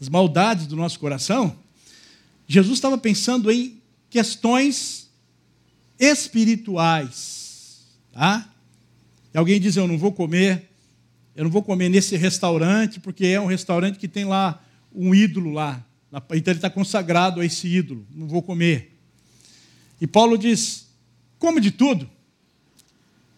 [0.00, 1.54] as maldades do nosso coração.
[2.48, 5.10] Jesus estava pensando em questões
[5.98, 7.35] espirituais,
[8.16, 8.48] tá?
[9.32, 10.70] E alguém diz: Eu não vou comer,
[11.34, 15.52] eu não vou comer nesse restaurante, porque é um restaurante que tem lá um ídolo
[15.52, 15.84] lá.
[16.34, 18.98] Então ele está consagrado a esse ídolo, não vou comer.
[20.00, 20.86] E Paulo diz:
[21.38, 22.08] come de tudo.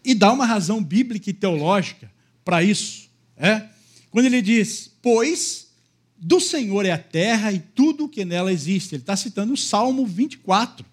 [0.03, 2.09] E dá uma razão bíblica e teológica
[2.45, 3.09] para isso.
[3.35, 3.63] É?
[4.09, 5.67] Quando ele diz, pois
[6.17, 8.95] do Senhor é a terra e tudo o que nela existe.
[8.95, 10.85] Ele está citando o Salmo 24.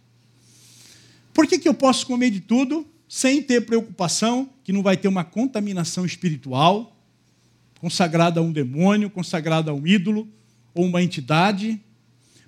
[1.33, 5.09] Por que, que eu posso comer de tudo sem ter preocupação que não vai ter
[5.09, 6.97] uma contaminação espiritual,
[7.81, 10.29] consagrada a um demônio, consagrada a um ídolo,
[10.75, 11.81] ou uma entidade,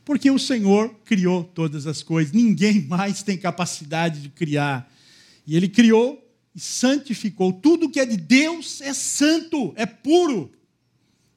[0.05, 4.91] porque o Senhor criou todas as coisas, ninguém mais tem capacidade de criar.
[5.47, 7.53] E Ele criou e santificou.
[7.53, 10.51] Tudo que é de Deus é santo, é puro.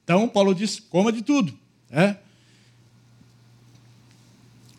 [0.04, 1.58] Então, Paulo diz: coma de tudo.
[1.90, 2.16] É?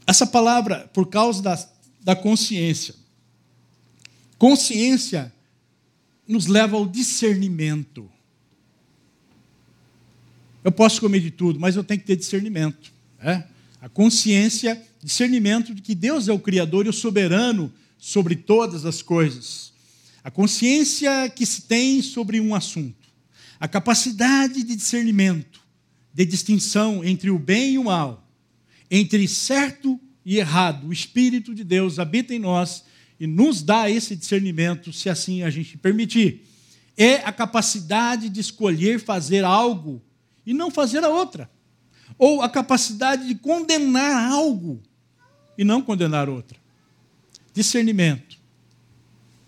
[0.06, 1.68] Essa palavra, por causa da,
[2.00, 2.94] da consciência.
[4.42, 5.32] Consciência
[6.26, 8.10] nos leva ao discernimento.
[10.64, 12.92] Eu posso comer de tudo, mas eu tenho que ter discernimento.
[13.20, 13.44] É?
[13.80, 19.00] A consciência, discernimento de que Deus é o Criador e o soberano sobre todas as
[19.00, 19.72] coisas.
[20.24, 23.08] A consciência que se tem sobre um assunto.
[23.60, 25.60] A capacidade de discernimento,
[26.12, 28.28] de distinção entre o bem e o mal,
[28.90, 30.88] entre certo e errado.
[30.88, 32.82] O Espírito de Deus habita em nós
[33.22, 36.44] e nos dá esse discernimento, se assim a gente permitir.
[36.96, 40.02] É a capacidade de escolher fazer algo
[40.44, 41.48] e não fazer a outra.
[42.18, 44.82] Ou a capacidade de condenar algo
[45.56, 46.58] e não condenar outra.
[47.54, 48.40] Discernimento.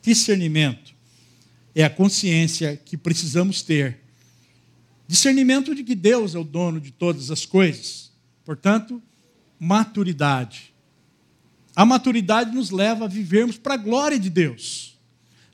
[0.01, 0.95] Discernimento
[1.75, 4.03] é a consciência que precisamos ter.
[5.09, 8.13] Discernimento de que Deus é o dono de todas as coisas.
[8.45, 9.03] Portanto,
[9.59, 10.73] maturidade.
[11.75, 14.97] A maturidade nos leva a vivermos para a glória de Deus.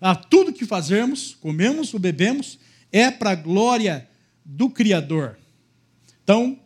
[0.00, 2.58] A tudo que fazemos, comemos ou bebemos,
[2.92, 4.08] é para a glória
[4.44, 5.38] do Criador.
[6.22, 6.58] Então,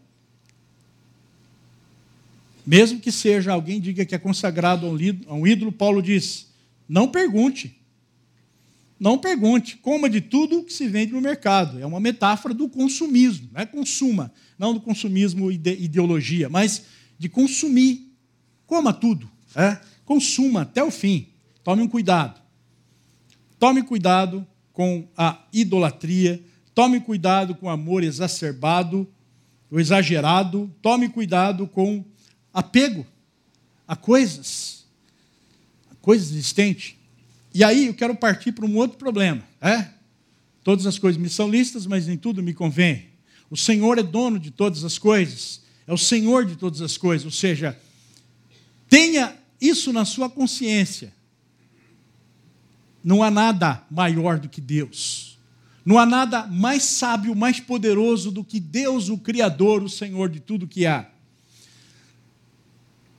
[2.66, 6.48] mesmo que seja alguém diga que é consagrado a um ídolo, Paulo diz:
[6.88, 7.76] não pergunte.
[8.98, 11.78] Não pergunte, coma de tudo que se vende no mercado.
[11.80, 16.84] É uma metáfora do consumismo, não é consuma, não do consumismo ideologia, mas
[17.18, 18.12] de consumir.
[18.66, 19.78] Coma tudo, é?
[20.04, 21.28] consuma até o fim.
[21.62, 22.40] Tome um cuidado.
[23.58, 26.42] Tome cuidado com a idolatria,
[26.74, 29.08] Tome cuidado com amor exacerbado
[29.70, 30.70] ou exagerado.
[30.82, 32.04] Tome cuidado com
[32.52, 33.06] apego
[33.86, 34.84] a coisas,
[35.90, 36.96] a coisas existentes.
[37.54, 39.42] E aí eu quero partir para um outro problema.
[39.60, 39.88] É?
[40.64, 43.06] Todas as coisas me são listas, mas nem tudo me convém.
[43.48, 45.62] O Senhor é dono de todas as coisas.
[45.86, 47.24] É o Senhor de todas as coisas.
[47.24, 47.78] Ou seja,
[48.88, 51.12] tenha isso na sua consciência.
[53.02, 55.38] Não há nada maior do que Deus.
[55.84, 60.40] Não há nada mais sábio, mais poderoso do que Deus, o Criador, o Senhor de
[60.40, 61.10] tudo que há.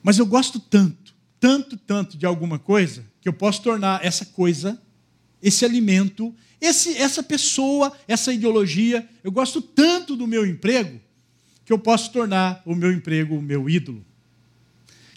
[0.02, 4.80] Mas eu gosto tanto, tanto, tanto de alguma coisa, que eu posso tornar essa coisa,
[5.40, 9.08] esse alimento, esse, essa pessoa, essa ideologia.
[9.22, 11.00] Eu gosto tanto do meu emprego,
[11.64, 14.04] que eu posso tornar o meu emprego o meu ídolo.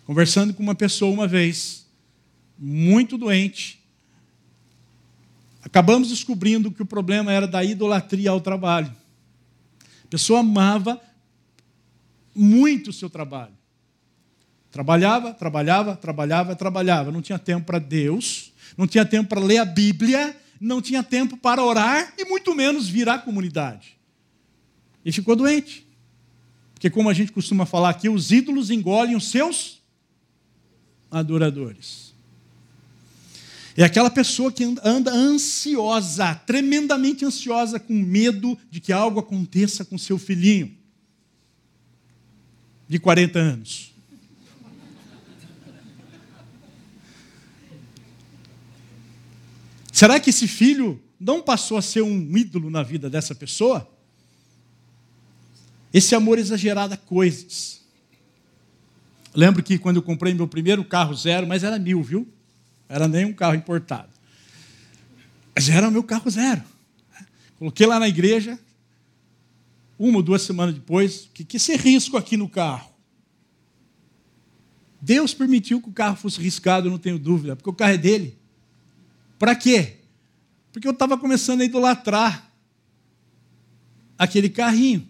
[0.10, 1.86] Conversando com uma pessoa uma vez,
[2.58, 3.80] muito doente,
[5.62, 8.92] acabamos descobrindo que o problema era da idolatria ao trabalho.
[10.04, 11.00] A pessoa amava
[12.34, 13.54] muito o seu trabalho.
[14.72, 17.12] Trabalhava, trabalhava, trabalhava, trabalhava.
[17.12, 21.38] Não tinha tempo para Deus, não tinha tempo para ler a Bíblia, não tinha tempo
[21.38, 23.96] para orar e muito menos virar comunidade.
[25.06, 25.88] E ficou doente.
[26.74, 29.79] Porque, como a gente costuma falar aqui, os ídolos engolem os seus
[31.12, 32.14] adoradores.
[33.78, 39.98] É aquela pessoa que anda ansiosa, tremendamente ansiosa, com medo de que algo aconteça com
[39.98, 40.76] seu filhinho
[42.90, 43.94] de 40 anos.
[49.92, 53.90] Será que esse filho não passou a ser um ídolo na vida dessa pessoa?
[55.94, 57.79] Esse amor exagerado a coisas.
[59.34, 62.28] Lembro que quando eu comprei meu primeiro carro zero, mas era mil, viu?
[62.88, 64.10] Era nem um carro importado.
[65.56, 66.64] Mas era o meu carro zero.
[67.58, 68.58] Coloquei lá na igreja,
[69.98, 72.90] uma ou duas semanas depois, o que, que esse risco aqui no carro?
[75.02, 77.98] Deus permitiu que o carro fosse riscado, eu não tenho dúvida, porque o carro é
[77.98, 78.38] dele.
[79.38, 79.98] Para quê?
[80.72, 82.50] Porque eu estava começando a idolatrar
[84.18, 85.08] aquele carrinho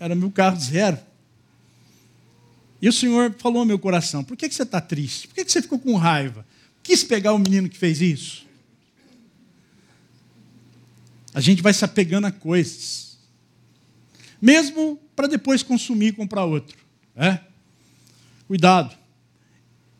[0.00, 0.98] era meu carro zero.
[2.80, 5.28] E o Senhor falou ao meu coração: por que, você está triste?
[5.28, 6.46] Por que, que você ficou com raiva?
[6.82, 8.46] Quis pegar o menino que fez isso?
[11.34, 13.18] A gente vai se apegando a coisas,
[14.40, 16.76] mesmo para depois consumir e comprar outro.
[17.14, 17.40] É?
[18.46, 18.96] Cuidado.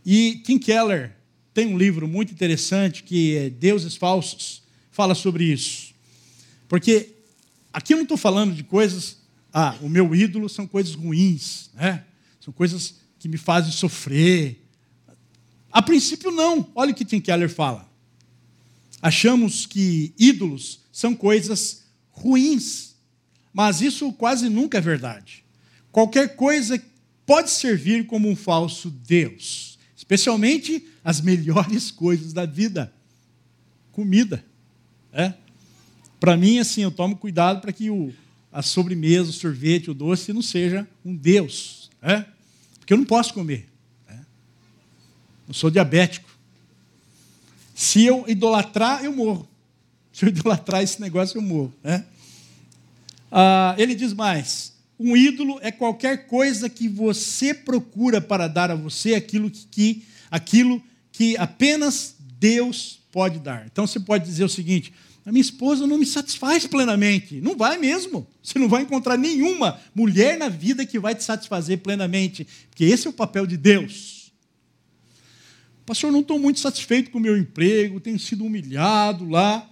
[0.07, 1.15] E Tim Keller
[1.53, 5.93] tem um livro muito interessante que é Deuses Falsos, fala sobre isso.
[6.69, 7.11] Porque
[7.73, 9.19] aqui eu não estou falando de coisas
[9.53, 12.05] ah, o meu ídolo são coisas ruins, né?
[12.41, 14.65] São coisas que me fazem sofrer.
[15.71, 16.71] A princípio, não.
[16.75, 17.89] Olha o que Tim Keller fala.
[19.01, 22.97] Achamos que ídolos são coisas ruins,
[23.53, 25.45] mas isso quase nunca é verdade.
[25.93, 26.83] Qualquer coisa
[27.25, 32.93] pode servir como um falso Deus, especialmente as melhores coisas da vida.
[33.93, 34.45] Comida.
[35.13, 35.35] É?
[36.19, 38.13] Para mim, assim, eu tomo cuidado para que o,
[38.53, 41.88] a sobremesa, o sorvete, o doce não seja um Deus.
[42.03, 42.25] É?
[42.79, 43.69] Porque eu não posso comer.
[44.09, 44.17] É?
[45.49, 46.29] Eu sou diabético.
[47.75, 49.49] Se eu idolatrar, eu morro.
[50.13, 51.73] Se eu idolatrar esse negócio, eu morro.
[51.85, 52.03] É?
[53.31, 58.75] Ah, ele diz mais: um ídolo é qualquer coisa que você procura para dar a
[58.75, 60.83] você aquilo que, que, aquilo
[61.13, 63.67] que apenas Deus pode dar.
[63.67, 64.93] Então você pode dizer o seguinte:
[65.29, 67.39] a minha esposa não me satisfaz plenamente.
[67.39, 68.27] Não vai mesmo.
[68.43, 73.07] Você não vai encontrar nenhuma mulher na vida que vai te satisfazer plenamente, porque esse
[73.07, 74.33] é o papel de Deus.
[75.85, 79.69] Pastor, não estou muito satisfeito com o meu emprego, tenho sido humilhado lá.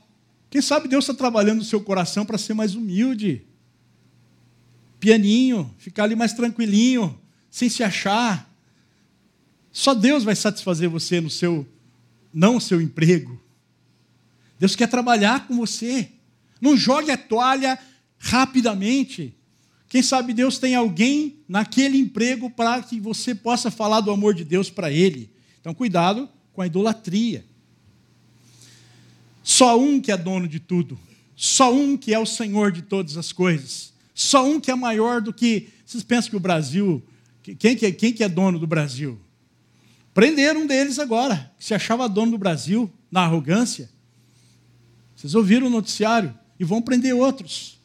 [0.50, 3.40] Quem sabe Deus está trabalhando no seu coração para ser mais humilde,
[5.00, 7.18] pianinho, ficar ali mais tranquilinho,
[7.50, 8.54] sem se achar.
[9.72, 11.66] Só Deus vai satisfazer você no seu,
[12.30, 13.40] não o seu emprego.
[14.59, 16.11] Deus quer trabalhar com você.
[16.61, 17.78] Não jogue a toalha
[18.18, 19.34] rapidamente.
[19.88, 24.44] Quem sabe Deus tem alguém naquele emprego para que você possa falar do amor de
[24.44, 25.30] Deus para ele.
[25.61, 27.44] Então, cuidado com a idolatria.
[29.42, 30.98] Só um que é dono de tudo.
[31.36, 33.92] Só um que é o Senhor de todas as coisas.
[34.14, 35.68] Só um que é maior do que.
[35.84, 37.02] Vocês pensam que o Brasil.
[37.59, 39.20] Quem que é, quem que é dono do Brasil?
[40.12, 43.90] Prenderam um deles agora, que se achava dono do Brasil, na arrogância.
[45.16, 46.32] Vocês ouviram o noticiário?
[46.60, 47.78] E vão prender outros.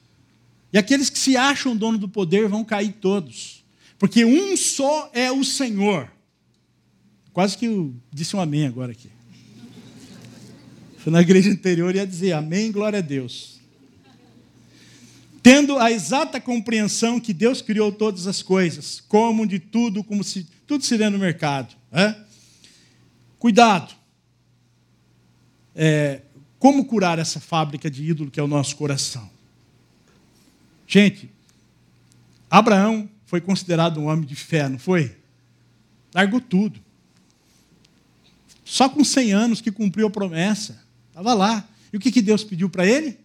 [0.71, 3.63] E aqueles que se acham dono do poder vão cair todos.
[3.97, 6.11] Porque um só é o Senhor.
[7.33, 9.09] Quase que eu disse um amém agora aqui.
[10.97, 13.59] Foi na igreja anterior e ia dizer amém, glória a Deus.
[15.41, 20.45] Tendo a exata compreensão que Deus criou todas as coisas, como de tudo, como se
[20.67, 21.75] tudo se vê no mercado.
[21.91, 22.15] É?
[23.39, 23.93] Cuidado.
[25.75, 26.21] É,
[26.61, 29.27] como curar essa fábrica de ídolo que é o nosso coração?
[30.85, 31.27] Gente,
[32.47, 35.17] Abraão foi considerado um homem de fé, não foi?
[36.13, 36.79] Largou tudo.
[38.63, 40.79] Só com 100 anos que cumpriu a promessa.
[41.07, 41.67] Estava lá.
[41.91, 43.17] E o que, que Deus pediu para ele?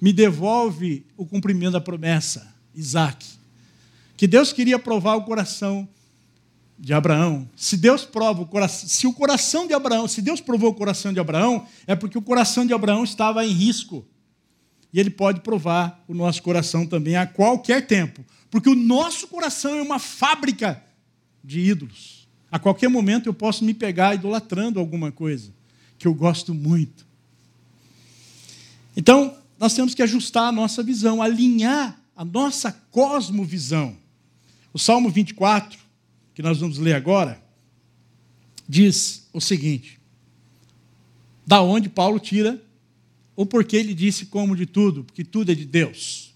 [0.00, 3.26] Me devolve o cumprimento da promessa, Isaac.
[4.16, 5.86] Que Deus queria provar o coração
[6.80, 7.46] de Abraão.
[7.54, 11.12] Se Deus prova o coração, se o coração de Abraão, se Deus provou o coração
[11.12, 14.04] de Abraão, é porque o coração de Abraão estava em risco.
[14.92, 19.76] E ele pode provar o nosso coração também a qualquer tempo, porque o nosso coração
[19.76, 20.82] é uma fábrica
[21.44, 22.26] de ídolos.
[22.50, 25.52] A qualquer momento eu posso me pegar idolatrando alguma coisa
[25.98, 27.06] que eu gosto muito.
[28.96, 33.96] Então, nós temos que ajustar a nossa visão, alinhar a nossa cosmovisão.
[34.72, 35.78] O Salmo 24,
[36.34, 37.42] que nós vamos ler agora,
[38.68, 39.98] diz o seguinte:
[41.46, 42.62] da onde Paulo tira,
[43.34, 46.34] ou porque ele disse como de tudo, porque tudo é de Deus.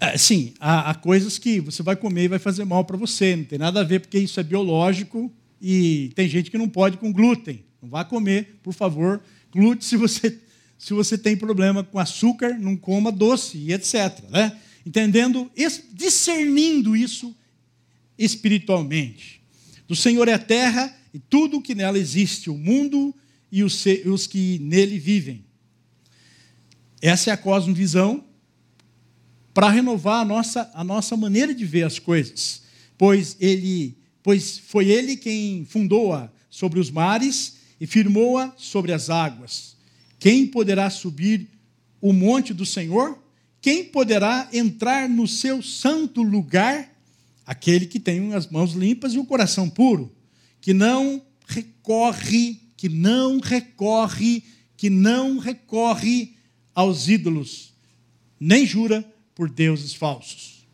[0.00, 3.36] É, sim, há, há coisas que você vai comer e vai fazer mal para você,
[3.36, 6.96] não tem nada a ver, porque isso é biológico e tem gente que não pode
[6.98, 7.64] com glúten.
[7.80, 9.22] Não vá comer, por favor,
[9.52, 10.38] glúten se você,
[10.76, 14.24] se você tem problema com açúcar, não coma doce e etc.
[14.28, 14.58] Né?
[14.84, 15.50] Entendendo,
[15.92, 17.34] discernindo isso
[18.18, 19.42] espiritualmente.
[19.86, 23.14] Do Senhor é a terra e tudo o que nela existe, o mundo
[23.50, 25.44] e os, que nele vivem.
[27.00, 28.24] Essa é a cosmovisão
[29.52, 32.62] para renovar a nossa, a nossa maneira de ver as coisas,
[32.98, 39.76] pois ele, pois foi ele quem fundou-a sobre os mares e firmou-a sobre as águas.
[40.18, 41.48] Quem poderá subir
[42.00, 43.22] o monte do Senhor?
[43.60, 46.93] Quem poderá entrar no seu santo lugar?
[47.46, 50.14] Aquele que tem as mãos limpas e o coração puro,
[50.60, 54.42] que não recorre, que não recorre,
[54.76, 56.36] que não recorre
[56.74, 57.72] aos ídolos,
[58.40, 60.64] nem jura por deuses falsos.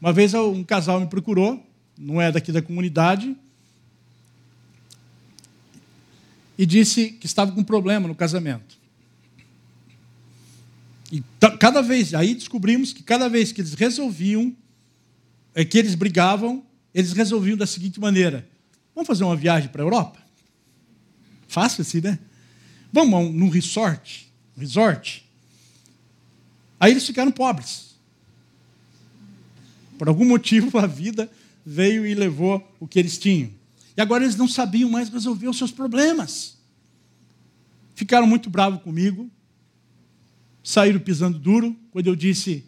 [0.00, 1.64] Uma vez um casal me procurou,
[1.98, 3.36] não é daqui da comunidade,
[6.56, 8.76] e disse que estava com um problema no casamento.
[11.10, 11.22] E
[11.58, 14.54] cada vez, aí descobrimos que cada vez que eles resolviam
[15.58, 18.48] é que eles brigavam, eles resolviam da seguinte maneira:
[18.94, 20.22] vamos fazer uma viagem para a Europa?
[21.48, 22.16] Fácil assim, né?
[22.92, 25.28] Vamos num resort, resort.
[26.78, 27.96] Aí eles ficaram pobres.
[29.98, 31.28] Por algum motivo a vida
[31.66, 33.50] veio e levou o que eles tinham.
[33.96, 36.56] E agora eles não sabiam mais resolver os seus problemas.
[37.96, 39.28] Ficaram muito bravos comigo,
[40.62, 42.64] saíram pisando duro quando eu disse: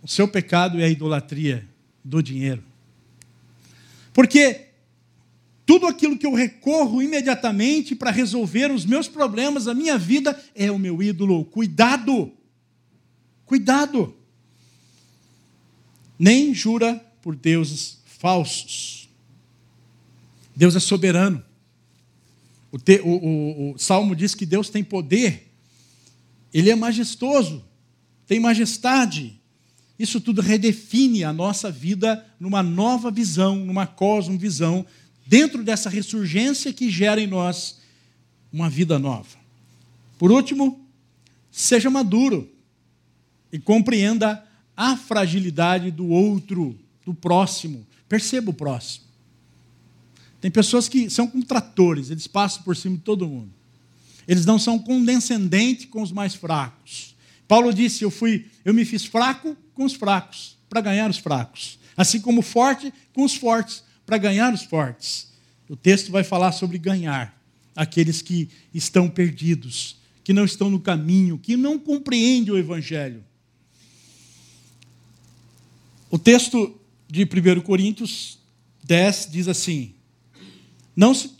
[0.00, 1.73] o seu pecado é a idolatria
[2.04, 2.62] do dinheiro.
[4.12, 4.68] Porque
[5.66, 10.70] tudo aquilo que eu recorro imediatamente para resolver os meus problemas, a minha vida, é
[10.70, 11.44] o meu ídolo.
[11.46, 12.30] Cuidado!
[13.46, 14.14] Cuidado!
[16.18, 19.08] Nem jura por deuses falsos.
[20.54, 21.42] Deus é soberano.
[22.70, 25.50] O, te, o, o, o Salmo diz que Deus tem poder,
[26.52, 27.64] Ele é majestoso,
[28.26, 29.40] tem majestade.
[29.98, 34.84] Isso tudo redefine a nossa vida numa nova visão, numa cosmovisão,
[35.26, 37.80] dentro dessa ressurgência que gera em nós
[38.52, 39.38] uma vida nova.
[40.18, 40.84] Por último,
[41.50, 42.50] seja maduro
[43.52, 44.44] e compreenda
[44.76, 47.86] a fragilidade do outro, do próximo.
[48.08, 49.04] Perceba o próximo.
[50.40, 53.50] Tem pessoas que são como tratores, eles passam por cima de todo mundo.
[54.26, 57.14] Eles não são condescendentes com os mais fracos.
[57.46, 61.78] Paulo disse: Eu fui, eu me fiz fraco com os fracos, para ganhar os fracos.
[61.96, 65.32] Assim como forte com os fortes, para ganhar os fortes.
[65.68, 67.40] O texto vai falar sobre ganhar
[67.74, 73.24] aqueles que estão perdidos, que não estão no caminho, que não compreendem o Evangelho.
[76.10, 78.38] O texto de 1 Coríntios
[78.84, 79.94] 10 diz assim:
[80.94, 81.34] Não se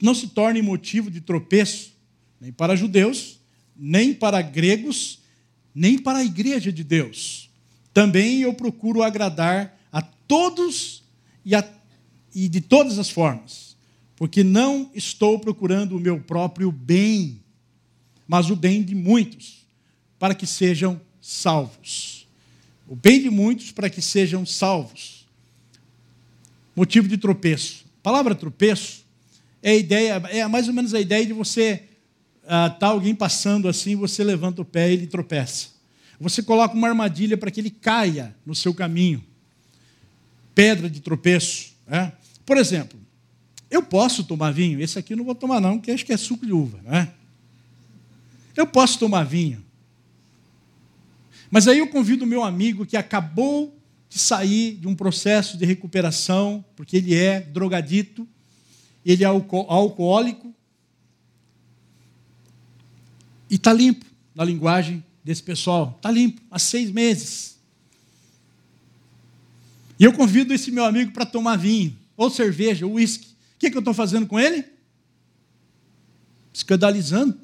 [0.00, 1.92] não se torne motivo de tropeço,
[2.40, 3.38] nem para judeus,
[3.76, 5.17] nem para gregos,
[5.78, 7.48] nem para a igreja de Deus.
[7.94, 11.04] Também eu procuro agradar a todos
[11.44, 11.66] e, a,
[12.34, 13.76] e de todas as formas,
[14.16, 17.40] porque não estou procurando o meu próprio bem,
[18.26, 19.64] mas o bem de muitos,
[20.18, 22.26] para que sejam salvos.
[22.88, 25.28] O bem de muitos para que sejam salvos.
[26.74, 27.84] Motivo de tropeço.
[28.00, 29.04] A palavra tropeço
[29.62, 31.84] é a ideia, é mais ou menos a ideia de você
[32.48, 35.68] está ah, alguém passando assim, você levanta o pé e ele tropeça.
[36.18, 39.22] Você coloca uma armadilha para que ele caia no seu caminho.
[40.54, 41.74] Pedra de tropeço.
[41.86, 42.10] É?
[42.46, 42.98] Por exemplo,
[43.70, 44.80] eu posso tomar vinho?
[44.80, 46.80] Esse aqui eu não vou tomar, não, porque acho que é suco de uva.
[46.82, 47.12] Né?
[48.56, 49.64] Eu posso tomar vinho.
[51.50, 53.78] Mas aí eu convido o meu amigo que acabou
[54.08, 58.26] de sair de um processo de recuperação, porque ele é drogadito,
[59.04, 60.54] ele é alcoólico,
[63.50, 65.94] E está limpo, na linguagem desse pessoal.
[65.96, 67.58] Está limpo, há seis meses.
[69.98, 73.26] E eu convido esse meu amigo para tomar vinho, ou cerveja, ou uísque.
[73.26, 74.64] O que, que eu estou fazendo com ele?
[76.52, 77.38] Escandalizando,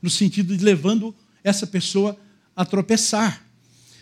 [0.00, 2.18] no sentido de levando essa pessoa
[2.56, 3.44] a tropeçar.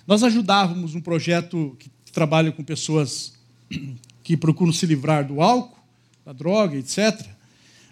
[0.07, 3.35] Nós ajudávamos um projeto que trabalha com pessoas
[4.23, 5.79] que procuram se livrar do álcool,
[6.25, 7.27] da droga, etc.,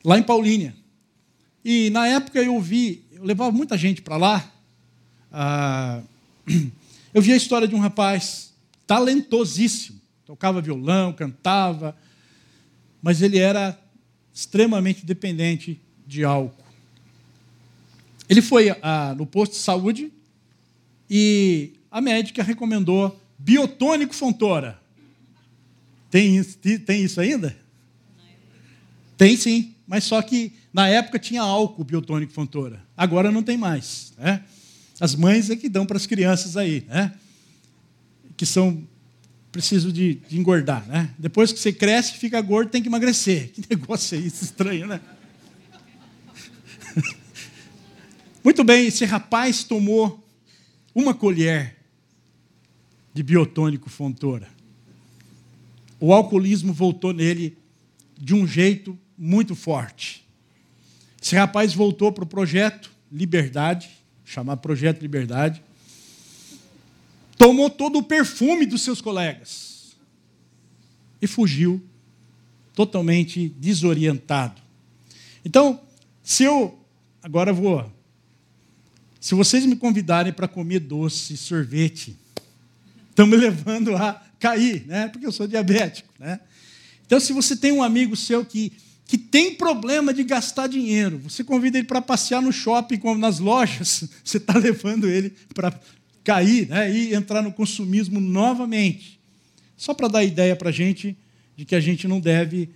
[0.05, 0.75] lá em Paulínia.
[1.65, 4.53] E na época eu vi, levava muita gente para lá.
[5.33, 6.03] Ah,
[7.13, 8.53] eu vi a história de um rapaz
[8.87, 11.97] talentosíssimo, tocava violão, cantava,
[13.03, 13.79] mas ele era
[14.33, 16.63] extremamente dependente de álcool.
[18.29, 20.13] Ele foi ah, no posto de saúde
[21.09, 24.81] e a médica recomendou biotônico Fontoura.
[26.11, 27.57] Tem, tem isso ainda?
[29.17, 32.85] Tem sim, mas só que na época tinha álcool biotônico Fontoura.
[32.97, 34.13] Agora não tem mais.
[34.19, 34.43] Né?
[34.99, 37.15] As mães é que dão para as crianças aí, né?
[38.37, 38.85] que são
[39.53, 40.85] preciso de, de, engordar.
[40.89, 41.15] Né?
[41.17, 43.53] Depois que você cresce, fica gordo, tem que emagrecer.
[43.55, 45.01] Que negócio é isso estranho, né?
[48.43, 50.29] Muito bem, esse rapaz tomou
[50.93, 51.77] uma colher
[53.15, 54.49] de biotônico Fontoura.
[56.01, 57.57] O alcoolismo voltou nele
[58.19, 60.24] de um jeito muito forte.
[61.25, 63.89] Esse rapaz voltou para o projeto Liberdade,
[64.27, 65.63] chamado Projeto Liberdade,
[67.39, 69.97] tomou todo o perfume dos seus colegas
[71.23, 71.83] e fugiu
[72.75, 74.61] totalmente desorientado.
[75.43, 75.81] Então,
[76.23, 76.79] se eu
[77.23, 77.91] agora vou
[79.19, 82.15] se vocês me convidarem para comer doce, sorvete,
[83.09, 85.09] estão me levando a cair, né?
[85.09, 86.39] Porque eu sou diabético, né?
[87.07, 88.75] Então, se você tem um amigo seu que,
[89.07, 94.05] que tem problema de gastar dinheiro, você convida ele para passear no shopping, nas lojas,
[94.25, 95.79] você está levando ele para
[96.23, 96.91] cair né?
[96.91, 99.21] e entrar no consumismo novamente.
[99.77, 101.17] Só para dar ideia para a gente
[101.57, 102.71] de que a gente não deve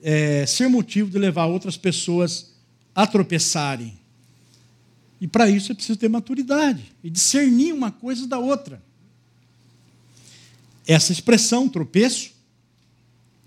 [0.00, 2.52] é, ser motivo de levar outras pessoas
[2.94, 3.98] a tropeçarem.
[5.20, 8.82] E para isso é preciso ter maturidade e discernir uma coisa da outra.
[10.86, 12.31] Essa expressão, tropeço,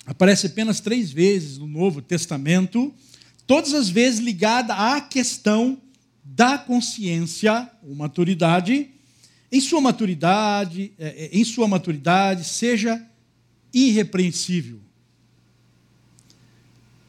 [0.06, 2.94] aparece apenas três vezes no Novo Testamento,
[3.48, 5.82] todas as vezes ligada à questão
[6.24, 8.90] da consciência ou maturidade.
[9.52, 13.02] Em sua maturidade, é, é, em sua maturidade, seja
[13.74, 14.80] irrepreensível,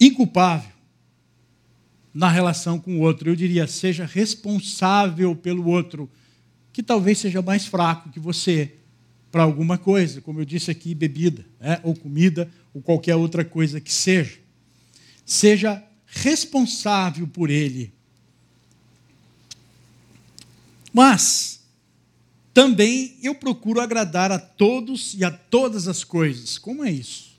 [0.00, 0.70] inculpável,
[2.12, 3.30] na relação com o outro.
[3.30, 6.10] Eu diria, seja responsável pelo outro,
[6.72, 8.75] que talvez seja mais fraco que você
[9.36, 11.78] para alguma coisa, como eu disse aqui, bebida, né?
[11.82, 14.38] ou comida, ou qualquer outra coisa que seja.
[15.26, 17.92] Seja responsável por ele.
[20.90, 21.60] Mas
[22.54, 26.56] também eu procuro agradar a todos e a todas as coisas.
[26.56, 27.38] Como é isso?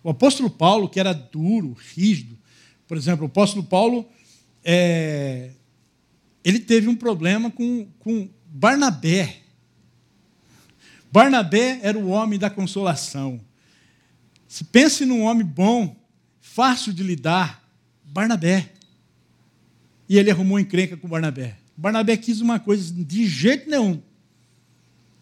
[0.00, 2.38] O apóstolo Paulo, que era duro, rígido,
[2.86, 4.08] por exemplo, o apóstolo Paulo,
[4.62, 5.50] é,
[6.44, 9.41] ele teve um problema com, com Barnabé.
[11.12, 13.38] Barnabé era o homem da consolação.
[14.48, 15.94] Se pense num homem bom,
[16.40, 17.62] fácil de lidar,
[18.02, 18.72] Barnabé.
[20.08, 21.58] E ele arrumou encrenca com Barnabé.
[21.76, 24.00] Barnabé quis uma coisa de jeito nenhum.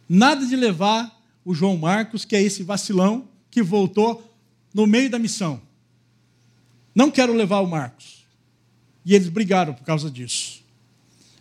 [0.08, 4.32] Nada de levar o João Marcos, que é esse vacilão que voltou
[4.72, 5.60] no meio da missão.
[6.94, 8.24] Não quero levar o Marcos.
[9.04, 10.62] E eles brigaram por causa disso.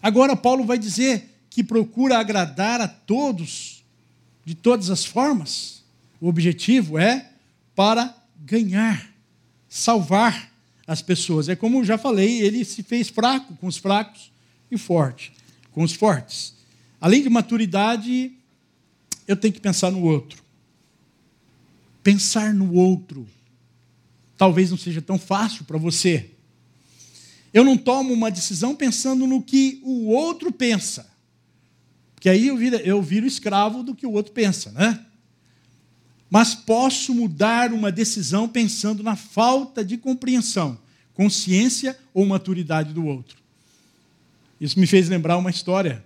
[0.02, 3.79] Agora, Paulo vai dizer que procura agradar a todos,
[4.50, 5.84] de todas as formas.
[6.20, 7.30] O objetivo é
[7.76, 9.08] para ganhar,
[9.70, 10.52] salvar
[10.88, 11.48] as pessoas.
[11.48, 14.32] É como já falei, ele se fez fraco com os fracos
[14.72, 15.32] e forte
[15.72, 16.56] com os fortes.
[17.00, 18.32] Além de maturidade,
[19.28, 20.42] eu tenho que pensar no outro.
[22.02, 23.28] Pensar no outro
[24.36, 26.32] talvez não seja tão fácil para você.
[27.54, 31.08] Eu não tomo uma decisão pensando no que o outro pensa.
[32.20, 35.06] Porque aí eu viro, eu viro escravo do que o outro pensa, né?
[36.30, 40.78] Mas posso mudar uma decisão pensando na falta de compreensão,
[41.14, 43.38] consciência ou maturidade do outro.
[44.60, 46.04] Isso me fez lembrar uma história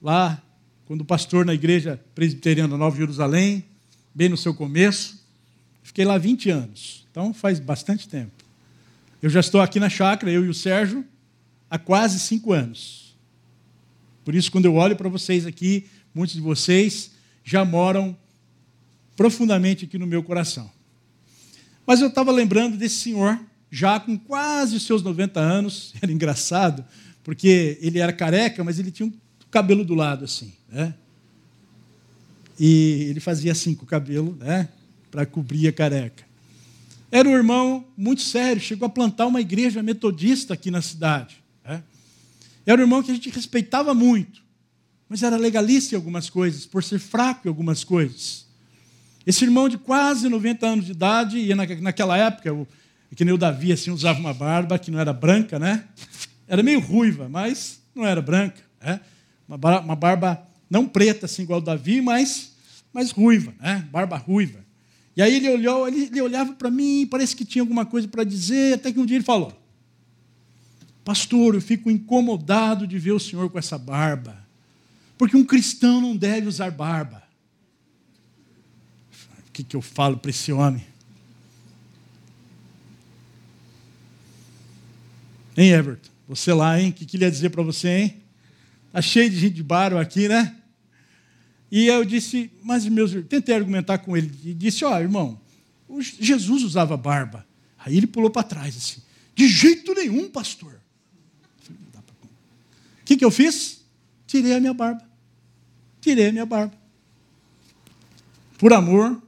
[0.00, 0.42] lá,
[0.86, 3.62] quando pastor na igreja presbiteriana Nova Jerusalém,
[4.14, 5.22] bem no seu começo,
[5.82, 7.06] fiquei lá 20 anos.
[7.10, 8.32] Então faz bastante tempo.
[9.20, 11.04] Eu já estou aqui na chácara, eu e o Sérgio,
[11.68, 13.09] há quase cinco anos.
[14.30, 17.10] Por isso, quando eu olho para vocês aqui, muitos de vocês
[17.42, 18.16] já moram
[19.16, 20.70] profundamente aqui no meu coração.
[21.84, 23.40] Mas eu estava lembrando desse senhor,
[23.72, 26.84] já com quase os seus 90 anos, era engraçado,
[27.24, 29.12] porque ele era careca, mas ele tinha um
[29.50, 30.94] cabelo do lado assim, né?
[32.56, 34.68] E ele fazia assim com o cabelo, né?
[35.10, 36.22] Para cobrir a careca.
[37.10, 41.40] Era um irmão muito sério, chegou a plantar uma igreja metodista aqui na cidade.
[42.66, 44.42] Era um irmão que a gente respeitava muito,
[45.08, 48.46] mas era legalista em algumas coisas, por ser fraco em algumas coisas.
[49.26, 52.66] Esse irmão de quase 90 anos de idade, e naquela época,
[53.14, 55.84] que nem o Davi assim, usava uma barba que não era branca, né?
[56.46, 58.60] Era meio ruiva, mas não era branca.
[58.80, 59.00] Né?
[59.48, 62.52] Uma barba não preta, assim, igual o Davi, mas,
[62.92, 63.86] mas ruiva, né?
[63.90, 64.58] barba ruiva.
[65.16, 68.74] E aí ele olhou, ele olhava para mim, parece que tinha alguma coisa para dizer,
[68.74, 69.52] até que um dia ele falou:
[71.10, 74.46] Pastor, eu fico incomodado de ver o senhor com essa barba,
[75.18, 77.20] porque um cristão não deve usar barba.
[79.40, 80.86] O que, que eu falo para esse homem?
[85.56, 86.10] Hein, Everton?
[86.28, 86.90] Você lá, hein?
[86.90, 88.22] O que, que ele ia dizer para você, hein?
[88.86, 90.54] Está cheio de gente de barba aqui, né?
[91.72, 95.40] E eu disse, mas meus tentei argumentar com ele e disse: Ó, oh, irmão,
[96.20, 97.44] Jesus usava barba.
[97.76, 99.02] Aí ele pulou para trás assim:
[99.34, 100.79] De jeito nenhum, pastor.
[103.10, 103.80] Que, que eu fiz?
[104.24, 105.02] Tirei a minha barba.
[106.00, 106.72] Tirei a minha barba.
[108.56, 109.20] Por amor,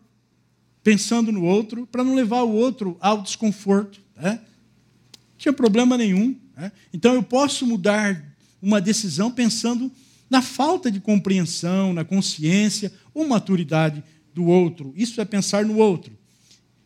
[0.84, 4.00] pensando no outro, para não levar o outro ao desconforto.
[4.14, 4.34] Né?
[4.34, 6.38] Não tinha problema nenhum.
[6.56, 6.70] Né?
[6.94, 8.24] Então eu posso mudar
[8.62, 9.90] uma decisão pensando
[10.30, 14.00] na falta de compreensão, na consciência ou maturidade
[14.32, 14.94] do outro.
[14.96, 16.16] Isso é pensar no outro.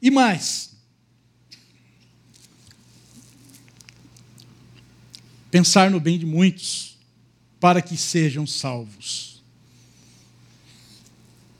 [0.00, 0.75] E mais,
[5.56, 6.98] pensar no bem de muitos
[7.58, 9.42] para que sejam salvos.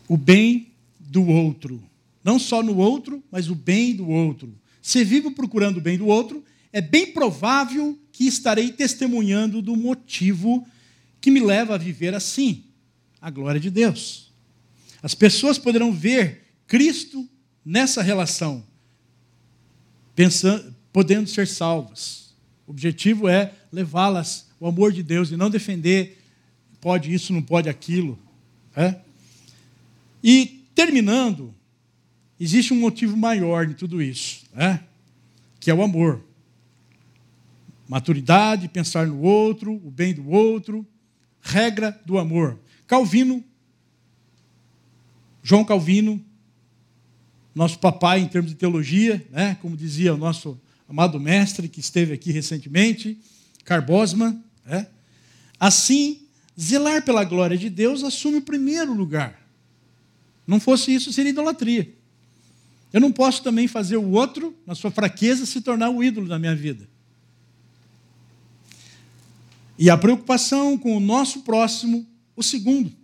[0.07, 0.71] O bem
[1.01, 1.83] do outro.
[2.23, 4.55] Não só no outro, mas o bem do outro.
[4.83, 6.45] Se vivo procurando o bem do outro,
[6.75, 10.69] é bem provável que estarei testemunhando do motivo
[11.19, 12.65] que me leva a viver assim
[13.19, 14.31] a glória de Deus.
[15.03, 17.27] As pessoas poderão ver Cristo
[17.65, 18.63] nessa relação,
[20.15, 22.27] pensando, podendo ser salvas.
[22.67, 26.19] O objetivo é levá-las ao amor de Deus e não defender
[26.81, 28.19] pode isso, não pode aquilo.
[28.75, 28.97] É?
[30.25, 31.55] E terminando,
[32.41, 34.81] existe um motivo maior de tudo isso, é?
[35.61, 36.25] que é o amor.
[37.87, 40.87] Maturidade, pensar no outro, o bem do outro,
[41.43, 42.59] regra do amor.
[42.87, 43.45] Calvino,
[45.43, 46.25] João Calvino,
[47.55, 50.59] nosso papai em termos de teologia, né, como dizia o nosso
[50.89, 53.19] amado mestre que esteve aqui recentemente,
[53.67, 54.87] Carbosma, né,
[55.59, 56.23] assim,
[56.59, 59.45] zelar pela glória de Deus assume o primeiro lugar.
[60.47, 61.93] Não fosse isso, seria idolatria.
[62.93, 66.39] Eu não posso também fazer o outro, na sua fraqueza, se tornar o ídolo da
[66.39, 66.89] minha vida.
[69.77, 72.07] E a preocupação com o nosso próximo,
[72.37, 72.95] o segundo.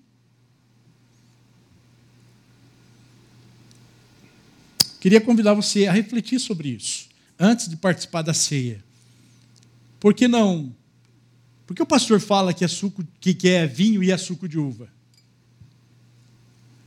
[5.01, 8.83] Queria convidar você a refletir sobre isso, antes de participar da ceia.
[10.03, 10.75] Por que não?
[11.65, 14.89] Porque o pastor fala que é, suco, que é vinho e é suco de uva.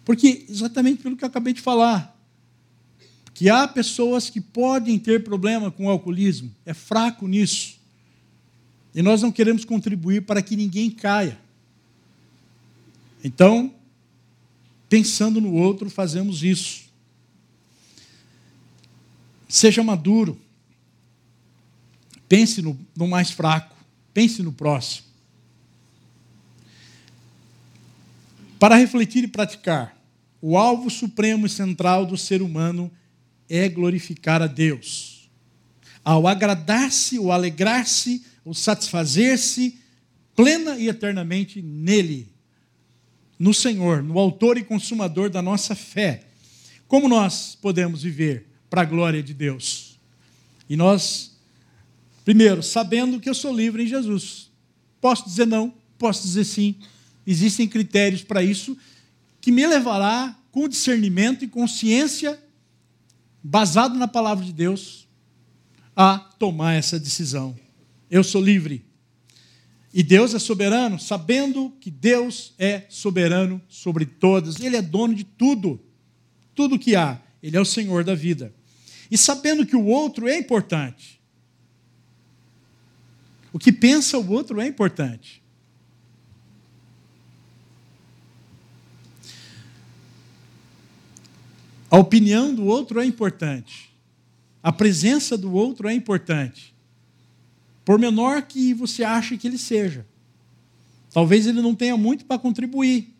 [0.04, 2.14] Porque, exatamente pelo que eu acabei de falar,
[3.34, 7.78] que há pessoas que podem ter problema com o alcoolismo, é fraco nisso.
[8.94, 11.40] E nós não queremos contribuir para que ninguém caia.
[13.24, 13.74] Então,
[14.90, 16.84] pensando no outro, fazemos isso.
[19.48, 20.38] Seja maduro.
[22.28, 23.76] Pense no, no mais fraco.
[24.14, 25.06] Pense no próximo.
[28.60, 29.96] Para refletir e praticar,
[30.42, 32.92] o alvo supremo e central do ser humano
[33.50, 35.30] é glorificar a Deus.
[36.04, 39.80] Ao agradar-se ou alegrar-se o satisfazer-se
[40.36, 42.28] plena e eternamente nele,
[43.38, 46.24] no Senhor, no Autor e Consumador da nossa fé.
[46.88, 50.00] Como nós podemos viver para a glória de Deus?
[50.70, 51.35] E nós,
[52.26, 54.52] primeiro, sabendo que eu sou livre em Jesus.
[55.00, 56.76] Posso dizer não, posso dizer sim.
[57.26, 58.78] Existem critérios para isso
[59.40, 62.38] que me levará com discernimento e consciência,
[63.42, 65.08] basado na palavra de Deus,
[65.96, 67.56] a tomar essa decisão
[68.10, 68.86] eu sou livre.
[69.94, 74.60] E Deus é soberano, sabendo que Deus é soberano sobre todas.
[74.60, 75.82] Ele é dono de tudo.
[76.54, 77.22] Tudo que há.
[77.42, 78.54] Ele é o Senhor da vida.
[79.10, 81.15] E sabendo que o outro é importante.
[83.56, 85.42] O que pensa o outro é importante.
[91.90, 93.90] A opinião do outro é importante.
[94.62, 96.76] A presença do outro é importante.
[97.86, 100.06] por menor que você ache que ele seja.
[101.12, 103.16] Talvez ele não tenha muito para contribuir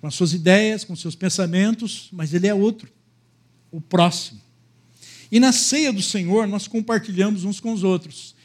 [0.00, 2.88] com as suas ideias, com seus pensamentos, mas ele é outro,
[3.72, 4.40] o próximo.
[5.32, 8.37] E na ceia do Senhor nós compartilhamos uns com os outros.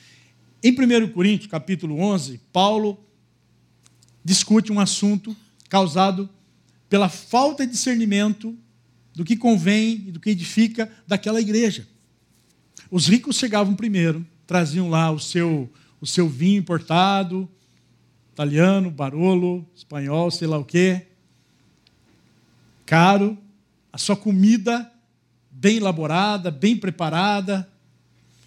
[0.63, 2.97] Em 1 Coríntios, capítulo 11, Paulo
[4.23, 5.35] discute um assunto
[5.67, 6.29] causado
[6.87, 8.57] pela falta de discernimento
[9.13, 11.85] do que convém e do que edifica daquela igreja.
[12.89, 17.49] Os ricos chegavam primeiro, traziam lá o seu, o seu vinho importado,
[18.31, 21.07] italiano, barolo, espanhol, sei lá o quê,
[22.85, 23.37] caro,
[23.91, 24.89] a sua comida
[25.51, 27.69] bem elaborada, bem preparada.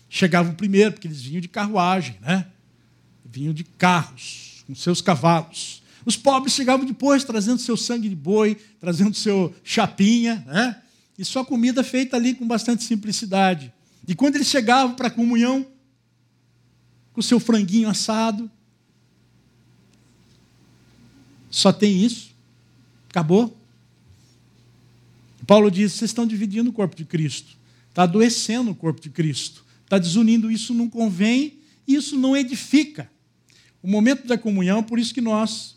[0.09, 2.47] Chegavam primeiro, porque eles vinham de carruagem, né?
[3.25, 5.83] Vinham de carros, com seus cavalos.
[6.05, 10.81] Os pobres chegavam depois, trazendo seu sangue de boi, trazendo seu chapinha, né?
[11.19, 13.73] E sua comida feita ali com bastante simplicidade.
[14.07, 15.67] E quando eles chegavam para a comunhão,
[17.13, 18.51] com seu franguinho assado,
[21.51, 22.31] só tem isso?
[23.09, 23.57] Acabou?
[25.47, 27.57] Paulo diz: vocês estão dividindo o corpo de Cristo,
[27.89, 33.09] está adoecendo o corpo de Cristo, está desunindo, isso não convém, isso não edifica.
[33.83, 35.77] O momento da comunhão, por isso que nós,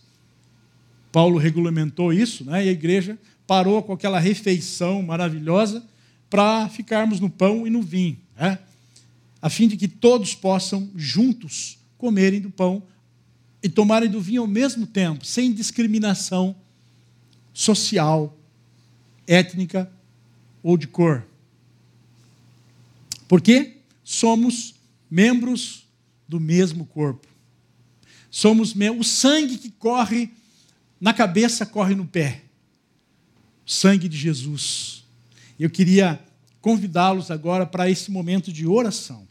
[1.12, 5.84] Paulo regulamentou isso, né, e a igreja parou com aquela refeição maravilhosa
[6.30, 8.60] para ficarmos no pão e no vinho, né,
[9.42, 12.84] a fim de que todos possam juntos comerem do pão
[13.62, 16.56] e tomarem do vinho ao mesmo tempo, sem discriminação
[17.54, 18.38] social,
[19.28, 19.92] étnica
[20.64, 21.26] ou de cor.
[23.28, 23.79] Porque
[24.12, 24.74] somos
[25.08, 25.86] membros
[26.28, 27.28] do mesmo corpo.
[28.32, 30.32] Somos o sangue que corre
[31.00, 32.42] na cabeça corre no pé.
[33.68, 35.04] O sangue de Jesus.
[35.60, 36.20] Eu queria
[36.60, 39.28] convidá-los agora para esse momento de oração.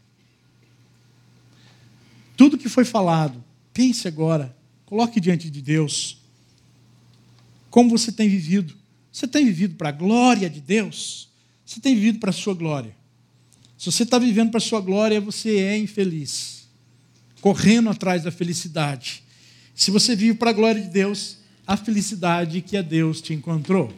[2.37, 4.55] Tudo que foi falado, pense agora,
[4.85, 6.21] coloque diante de Deus.
[7.69, 8.73] Como você tem vivido?
[9.11, 11.27] Você tem vivido para a glória de Deus?
[11.65, 12.97] Você tem vivido para a sua glória?
[13.79, 16.67] Se você está vivendo para a sua glória, você é infeliz,
[17.39, 19.23] correndo atrás da felicidade.
[19.73, 23.93] Se você vive para a glória de Deus, a felicidade que a Deus te encontrou.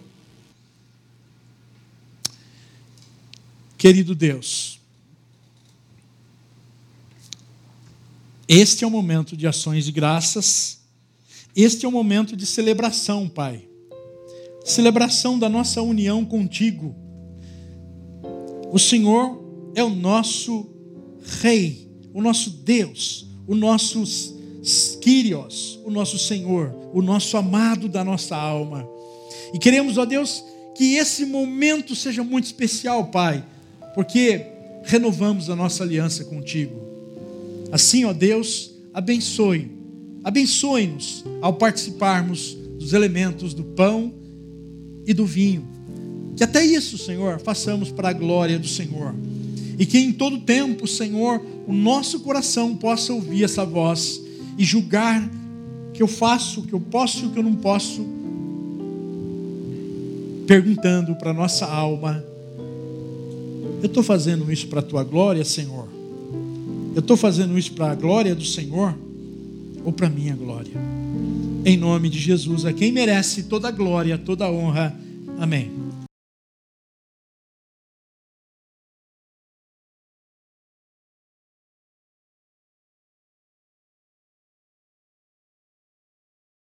[3.78, 4.80] Querido Deus,
[8.48, 10.80] este é o momento de ações de graças,
[11.56, 13.68] este é o momento de celebração, Pai
[14.64, 16.96] celebração da nossa união contigo.
[18.72, 19.41] O Senhor
[19.76, 20.68] é o nosso
[21.42, 24.04] Rei, o nosso Deus, o nosso
[25.02, 28.88] Kyrios, o nosso Senhor, o nosso amado da nossa alma.
[29.54, 30.44] E queremos, ó Deus,
[30.76, 33.44] que esse momento seja muito especial, Pai,
[33.94, 34.46] porque
[34.84, 36.76] renovamos a nossa aliança contigo.
[37.72, 39.72] Assim, ó Deus, abençoe,
[40.24, 44.14] abençoe-nos ao participarmos dos elementos do pão
[45.06, 45.68] e do vinho.
[46.36, 49.14] Que até isso, Senhor, façamos para a glória do Senhor.
[49.78, 54.22] E que em todo tempo, Senhor, o nosso coração possa ouvir essa voz
[54.58, 55.30] e julgar
[55.94, 58.06] que eu faço, que eu posso e que eu não posso,
[60.46, 62.24] perguntando para nossa alma:
[63.82, 65.88] eu estou fazendo isso para a tua glória, Senhor?
[66.94, 68.96] Eu estou fazendo isso para a glória do Senhor
[69.84, 71.02] ou para a minha glória?
[71.66, 74.96] em nome de Jesus, a quem merece toda a glória, toda a honra.
[75.40, 75.81] Amém.